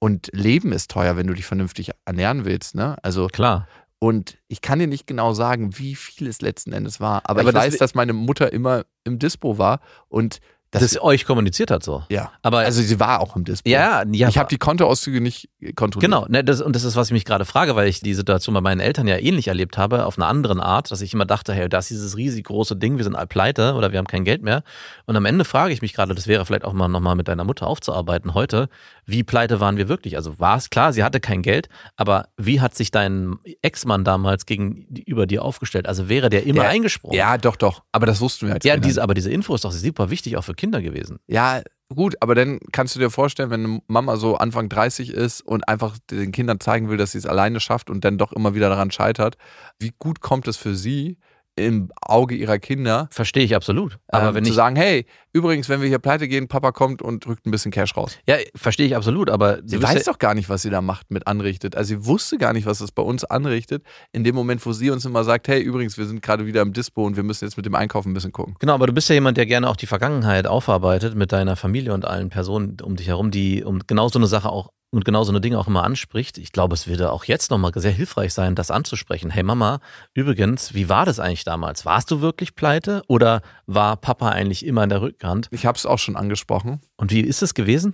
[0.00, 2.74] und Leben ist teuer, wenn du dich vernünftig ernähren willst.
[2.74, 2.96] Ne?
[3.02, 3.68] Also Klar.
[4.00, 7.22] und ich kann dir nicht genau sagen, wie viel es letzten Endes war.
[7.30, 9.78] Aber, Aber ich das- weiß, dass meine Mutter immer im Dispo war
[10.08, 10.40] und
[10.80, 12.04] das, Das, euch kommuniziert hat so.
[12.08, 12.32] ja.
[12.42, 13.68] Aber Also sie war auch im Dispo.
[13.68, 14.28] ja, ja.
[14.28, 16.10] Ich habe die Kontoauszüge nicht kontrolliert.
[16.12, 18.54] Genau, ne, das, und das ist, was ich mich gerade frage, weil ich die Situation
[18.54, 21.52] bei meinen Eltern ja ähnlich erlebt habe, auf einer anderen Art, dass ich immer dachte,
[21.54, 24.24] hey, das ist dieses riesig große Ding, wir sind all pleite oder wir haben kein
[24.24, 24.62] Geld mehr.
[25.06, 27.44] Und am Ende frage ich mich gerade, das wäre vielleicht auch mal nochmal mit deiner
[27.44, 28.68] Mutter aufzuarbeiten heute,
[29.06, 30.16] wie pleite waren wir wirklich?
[30.16, 34.46] Also war es klar, sie hatte kein Geld, aber wie hat sich dein Ex-Mann damals
[34.46, 35.86] gegenüber dir aufgestellt?
[35.86, 37.16] Also wäre der immer Der- eingesprungen?
[37.16, 37.84] Ja, doch, doch.
[37.92, 40.42] Aber das wussten wir als Ja, diese, aber diese Info ist doch super wichtig, auch
[40.42, 41.20] für Kinder gewesen.
[41.28, 41.62] Ja,
[41.94, 45.68] gut, aber dann kannst du dir vorstellen, wenn eine Mama so Anfang 30 ist und
[45.68, 48.68] einfach den Kindern zeigen will, dass sie es alleine schafft und dann doch immer wieder
[48.68, 49.36] daran scheitert,
[49.78, 51.18] wie gut kommt es für sie
[51.56, 53.98] im Auge ihrer Kinder, Verstehe ich absolut.
[54.08, 57.02] Aber ähm, wenn zu ich, sagen, hey, übrigens, wenn wir hier pleite gehen, Papa kommt
[57.02, 58.18] und drückt ein bisschen Cash raus.
[58.28, 61.10] ja, verstehe ich absolut, aber Sie weiß ja, doch gar nicht, was sie da macht,
[61.10, 61.74] mit anrichtet.
[61.74, 63.82] Also sie wusste gar nicht, was das bei uns anrichtet.
[64.12, 66.72] In dem Moment, wo sie uns immer sagt, hey, übrigens, wir sind gerade wieder im
[66.72, 68.54] Dispo und wir müssen jetzt mit dem Einkaufen ein bisschen gucken.
[68.58, 71.94] Genau, aber du bist ja jemand, der gerne auch die Vergangenheit aufarbeitet mit deiner Familie
[71.94, 75.24] und allen Personen um dich herum, die um genau so eine Sache auch und genau
[75.24, 76.38] so eine Dinge auch immer anspricht.
[76.38, 79.30] Ich glaube, es würde auch jetzt nochmal sehr hilfreich sein, das anzusprechen.
[79.30, 79.80] Hey Mama,
[80.14, 81.84] übrigens, wie war das eigentlich damals?
[81.84, 85.48] Warst du wirklich pleite oder war Papa eigentlich immer in der Rückhand?
[85.50, 86.80] Ich habe es auch schon angesprochen.
[86.96, 87.92] Und wie ist es gewesen?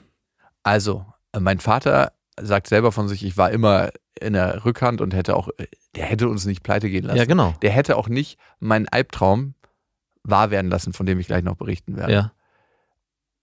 [0.62, 3.90] Also, äh, mein Vater sagt selber von sich, ich war immer
[4.20, 7.18] in der Rückhand und hätte auch, äh, der hätte uns nicht pleite gehen lassen.
[7.18, 7.52] Ja, genau.
[7.62, 9.54] Der hätte auch nicht meinen Albtraum
[10.22, 12.12] wahr werden lassen, von dem ich gleich noch berichten werde.
[12.12, 12.32] Ja,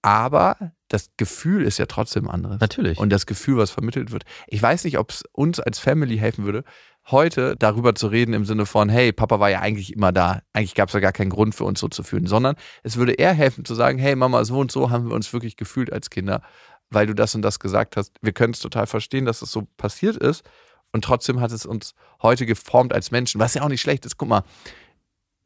[0.02, 2.60] Aber das Gefühl ist ja trotzdem anderes.
[2.60, 2.98] natürlich.
[2.98, 4.24] Und das Gefühl, was vermittelt wird.
[4.48, 6.64] Ich weiß nicht, ob es uns als Family helfen würde,
[7.12, 10.42] heute darüber zu reden im Sinne von, hey, Papa war ja eigentlich immer da.
[10.54, 13.14] Eigentlich gab es ja gar keinen Grund für uns so zu fühlen, sondern es würde
[13.14, 16.10] eher helfen zu sagen, hey, Mama, so und so haben wir uns wirklich gefühlt als
[16.10, 16.42] Kinder,
[16.90, 18.16] weil du das und das gesagt hast.
[18.22, 20.44] Wir können es total verstehen, dass es so passiert ist.
[20.92, 24.18] Und trotzdem hat es uns heute geformt als Menschen, was ja auch nicht schlecht ist.
[24.18, 24.44] Guck mal,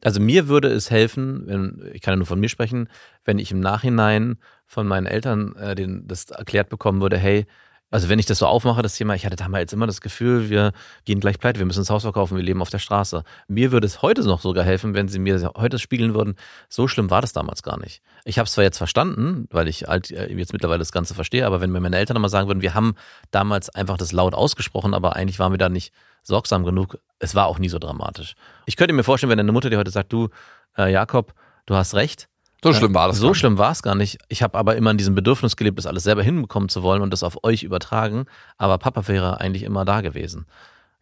[0.04, 2.88] Also mir würde es helfen, wenn, ich kann ja nur von mir sprechen,
[3.24, 4.36] wenn ich im Nachhinein
[4.66, 7.46] von meinen Eltern äh, den, das erklärt bekommen würde, hey,
[7.90, 10.72] also wenn ich das so aufmache, das Thema, ich hatte damals immer das Gefühl, wir
[11.04, 13.22] gehen gleich pleite, wir müssen das Haus verkaufen, wir leben auf der Straße.
[13.46, 16.34] Mir würde es heute noch sogar helfen, wenn sie mir heute spiegeln würden,
[16.68, 18.02] so schlimm war das damals gar nicht.
[18.24, 21.60] Ich habe es zwar jetzt verstanden, weil ich halt jetzt mittlerweile das Ganze verstehe, aber
[21.60, 22.94] wenn mir meine Eltern mal sagen würden, wir haben
[23.30, 25.94] damals einfach das laut ausgesprochen, aber eigentlich waren wir da nicht
[26.24, 28.34] sorgsam genug, es war auch nie so dramatisch.
[28.66, 30.28] Ich könnte mir vorstellen, wenn deine Mutter dir heute sagt, du,
[30.76, 31.34] äh, Jakob,
[31.66, 32.28] du hast recht,
[32.62, 33.18] so schlimm war das.
[33.18, 34.18] so schlimm war es gar nicht.
[34.28, 37.10] Ich habe aber immer in diesem Bedürfnis gelebt, das alles selber hinbekommen zu wollen und
[37.10, 38.24] das auf euch übertragen.
[38.56, 40.46] Aber Papa wäre eigentlich immer da gewesen.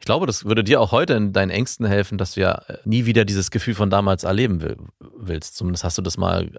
[0.00, 2.78] Ich glaube, das würde dir auch heute in deinen Ängsten helfen, dass du ja äh,
[2.84, 4.76] nie wieder dieses Gefühl von damals erleben will,
[5.16, 5.54] willst.
[5.54, 6.50] Zumindest hast du das mal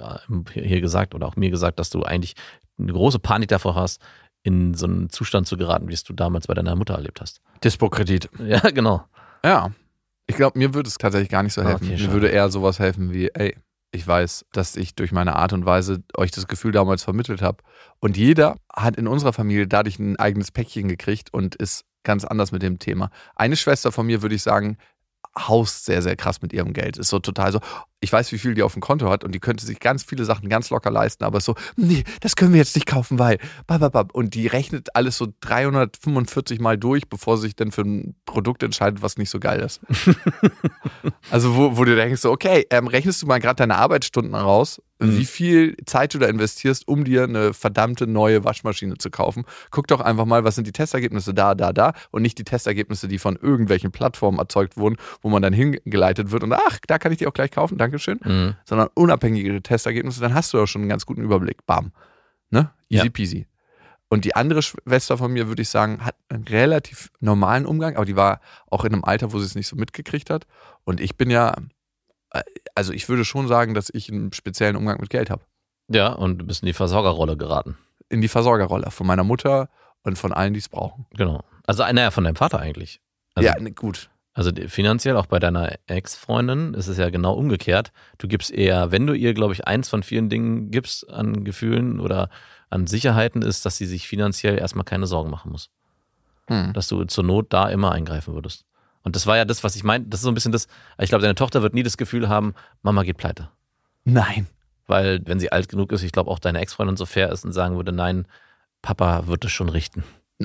[0.55, 2.36] äh, hier gesagt oder auch mir gesagt, dass du eigentlich
[2.80, 4.01] eine große Panik davor hast,
[4.43, 7.41] in so einen Zustand zu geraten, wie es du damals bei deiner Mutter erlebt hast.
[7.61, 8.30] Dispo-Kredit.
[8.45, 9.03] Ja, genau.
[9.44, 9.72] Ja.
[10.28, 11.86] Ich glaube, mir würde es tatsächlich gar nicht so helfen.
[11.86, 13.58] okay, mir würde eher sowas helfen wie, ey,
[13.91, 17.64] ich weiß, dass ich durch meine Art und Weise euch das Gefühl damals vermittelt habe.
[18.00, 22.52] Und jeder hat in unserer Familie dadurch ein eigenes Päckchen gekriegt und ist ganz anders
[22.52, 23.12] mit dem Thema.
[23.36, 24.78] Eine Schwester von mir, würde ich sagen,
[25.38, 26.98] haust sehr, sehr krass mit ihrem Geld.
[26.98, 27.60] Ist so total so,
[28.04, 30.26] ich weiß, wie viel die auf dem Konto hat und die könnte sich ganz viele
[30.26, 33.40] Sachen ganz locker leisten, aber ist so, nee, das können wir jetzt nicht kaufen, weil,
[33.66, 34.14] bababab.
[34.14, 38.62] und die rechnet alles so 345 Mal durch, bevor sie sich dann für ein Produkt
[38.62, 39.80] entscheidet, was nicht so geil ist.
[41.32, 44.82] also, wo, wo du denkst, so, okay, ähm, rechnest du mal gerade deine Arbeitsstunden raus,
[45.12, 45.18] Mhm.
[45.18, 49.43] wie viel Zeit du da investierst, um dir eine verdammte neue Waschmaschine zu kaufen.
[49.72, 53.08] Guck doch einfach mal, was sind die Testergebnisse da, da, da und nicht die Testergebnisse,
[53.08, 57.12] die von irgendwelchen Plattformen erzeugt wurden, wo man dann hingeleitet wird und ach, da kann
[57.12, 58.20] ich die auch gleich kaufen, Dankeschön.
[58.24, 58.56] Mhm.
[58.66, 61.66] Sondern unabhängige Testergebnisse, dann hast du doch schon einen ganz guten Überblick.
[61.66, 61.91] Bam.
[62.49, 62.72] Ne?
[62.89, 63.12] Easy Ja.
[63.12, 63.47] peasy.
[64.10, 68.06] Und die andere Schwester von mir, würde ich sagen, hat einen relativ normalen Umgang, aber
[68.06, 70.45] die war auch in einem Alter, wo sie es nicht so mitgekriegt hat.
[70.84, 71.56] Und ich bin ja,
[72.76, 75.44] also ich würde schon sagen, dass ich einen speziellen Umgang mit Geld habe.
[75.90, 77.78] Ja, und du bist in die Versorgerrolle geraten.
[78.10, 79.70] In die Versorgerrolle von meiner Mutter
[80.04, 81.06] und von allen, die es brauchen.
[81.12, 81.44] Genau.
[81.66, 83.02] Also, naja, von deinem Vater eigentlich.
[83.36, 84.10] Also, ja, ne, gut.
[84.34, 87.92] Also finanziell, auch bei deiner Ex-Freundin, ist es ja genau umgekehrt.
[88.18, 92.00] Du gibst eher, wenn du ihr, glaube ich, eins von vielen Dingen gibst an Gefühlen
[92.00, 92.30] oder
[92.72, 95.70] an Sicherheiten, ist, dass sie sich finanziell erstmal keine Sorgen machen muss.
[96.48, 96.74] Hm.
[96.74, 98.66] Dass du zur Not da immer eingreifen würdest.
[99.04, 100.10] Und das war ja das, was ich meinte.
[100.10, 102.56] Das ist so ein bisschen das, ich glaube, deine Tochter wird nie das Gefühl haben,
[102.82, 103.49] Mama geht pleite.
[104.06, 104.47] Nein.
[104.88, 107.54] Weil, wenn sie alt genug ist, ich glaube auch deine Ex-Freundin so fair ist und
[107.54, 108.26] sagen würde, nein,
[108.82, 110.04] Papa wird es schon richten.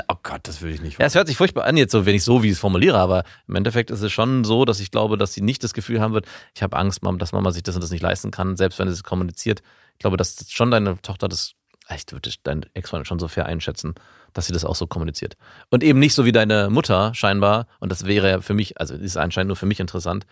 [0.08, 0.98] Oh Gott, das will ich nicht.
[1.00, 2.98] Ja, es hört sich furchtbar an, jetzt so, wenn ich so, wie ich es formuliere,
[2.98, 6.00] aber im Endeffekt ist es schon so, dass ich glaube, dass sie nicht das Gefühl
[6.00, 8.78] haben wird, ich habe Angst, dass Mama sich das und das nicht leisten kann, selbst
[8.78, 9.62] wenn es kommuniziert.
[9.94, 11.54] Ich glaube, dass schon deine Tochter das,
[11.88, 13.94] echt würde ich dein Ex-Freund schon so fair einschätzen,
[14.34, 15.36] dass sie das auch so kommuniziert.
[15.70, 18.94] Und eben nicht so wie deine Mutter scheinbar, und das wäre ja für mich, also
[18.94, 20.26] ist anscheinend nur für mich interessant,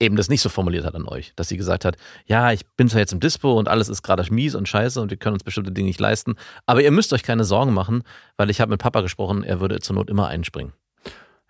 [0.00, 1.96] eben das nicht so formuliert hat an euch, dass sie gesagt hat,
[2.26, 5.10] ja, ich bin zwar jetzt im Dispo und alles ist gerade mies und scheiße und
[5.10, 6.34] wir können uns bestimmte Dinge nicht leisten,
[6.66, 8.02] aber ihr müsst euch keine Sorgen machen,
[8.36, 10.72] weil ich habe mit Papa gesprochen, er würde zur Not immer einspringen.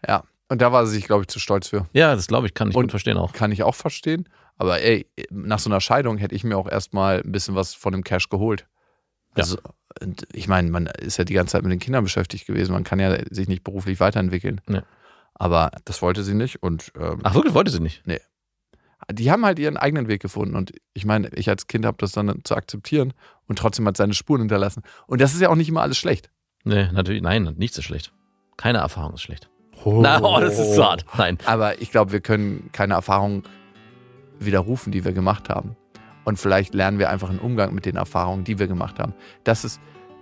[0.07, 1.87] Ja, und da war sie sich, glaube ich, zu stolz für.
[1.95, 3.33] Ja, das glaube ich, kann ich Und- verstehen auch.
[3.33, 4.29] Kann ich auch verstehen.
[4.57, 7.93] Aber ey, nach so einer Scheidung hätte ich mir auch erstmal ein bisschen was von
[7.93, 8.67] dem Cash geholt.
[9.43, 9.59] Also,
[10.01, 12.73] und ich meine, man ist ja die ganze Zeit mit den Kindern beschäftigt gewesen.
[12.73, 14.61] Man kann ja sich nicht beruflich weiterentwickeln.
[14.69, 14.83] Ja.
[15.35, 16.63] Aber das wollte sie nicht.
[16.63, 18.03] Und ähm, Ach, wirklich, wollte sie nicht?
[19.13, 20.57] die haben halt ihren eigenen Weg gefunden.
[20.57, 23.13] Und ich meine, ich als Kind habe das dann zu akzeptieren
[23.47, 24.83] und trotzdem hat seine Spuren hinterlassen.
[25.07, 26.31] Und das ist ja auch nicht immer alles schlecht.
[26.65, 28.13] Nee, natürlich, nein, nichts ist schlecht.
[28.57, 29.51] Keine Erfahrung ist schlecht.
[29.85, 31.05] Na, oh, das ist so hart.
[31.19, 31.39] Nein.
[31.45, 33.43] Aber ich glaube, wir können keine Erfahrung
[34.39, 35.77] widerrufen, die wir gemacht haben.
[36.25, 39.13] Und vielleicht lernen wir einfach einen Umgang mit den Erfahrungen, die wir gemacht haben.
[39.45, 39.81] Das ist,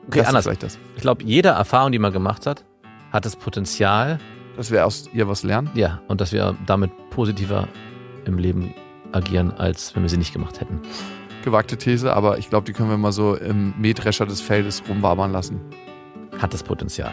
[0.08, 0.44] Okay, das ist anders.
[0.44, 0.78] vielleicht das.
[0.96, 2.64] Ich glaube, jede Erfahrung, die man gemacht hat,
[3.12, 4.18] hat das Potenzial,
[4.56, 5.70] Dass wir aus ihr was lernen.
[5.74, 7.68] ja, und dass wir damit positiver
[8.24, 8.74] im Leben
[9.12, 10.80] agieren, als wenn wir sie nicht gemacht hätten.
[11.44, 15.30] Gewagte These, aber ich glaube, die können wir mal so im Mähdrescher des Feldes rumwabern
[15.32, 15.60] lassen.
[16.40, 17.12] Hat das Potenzial.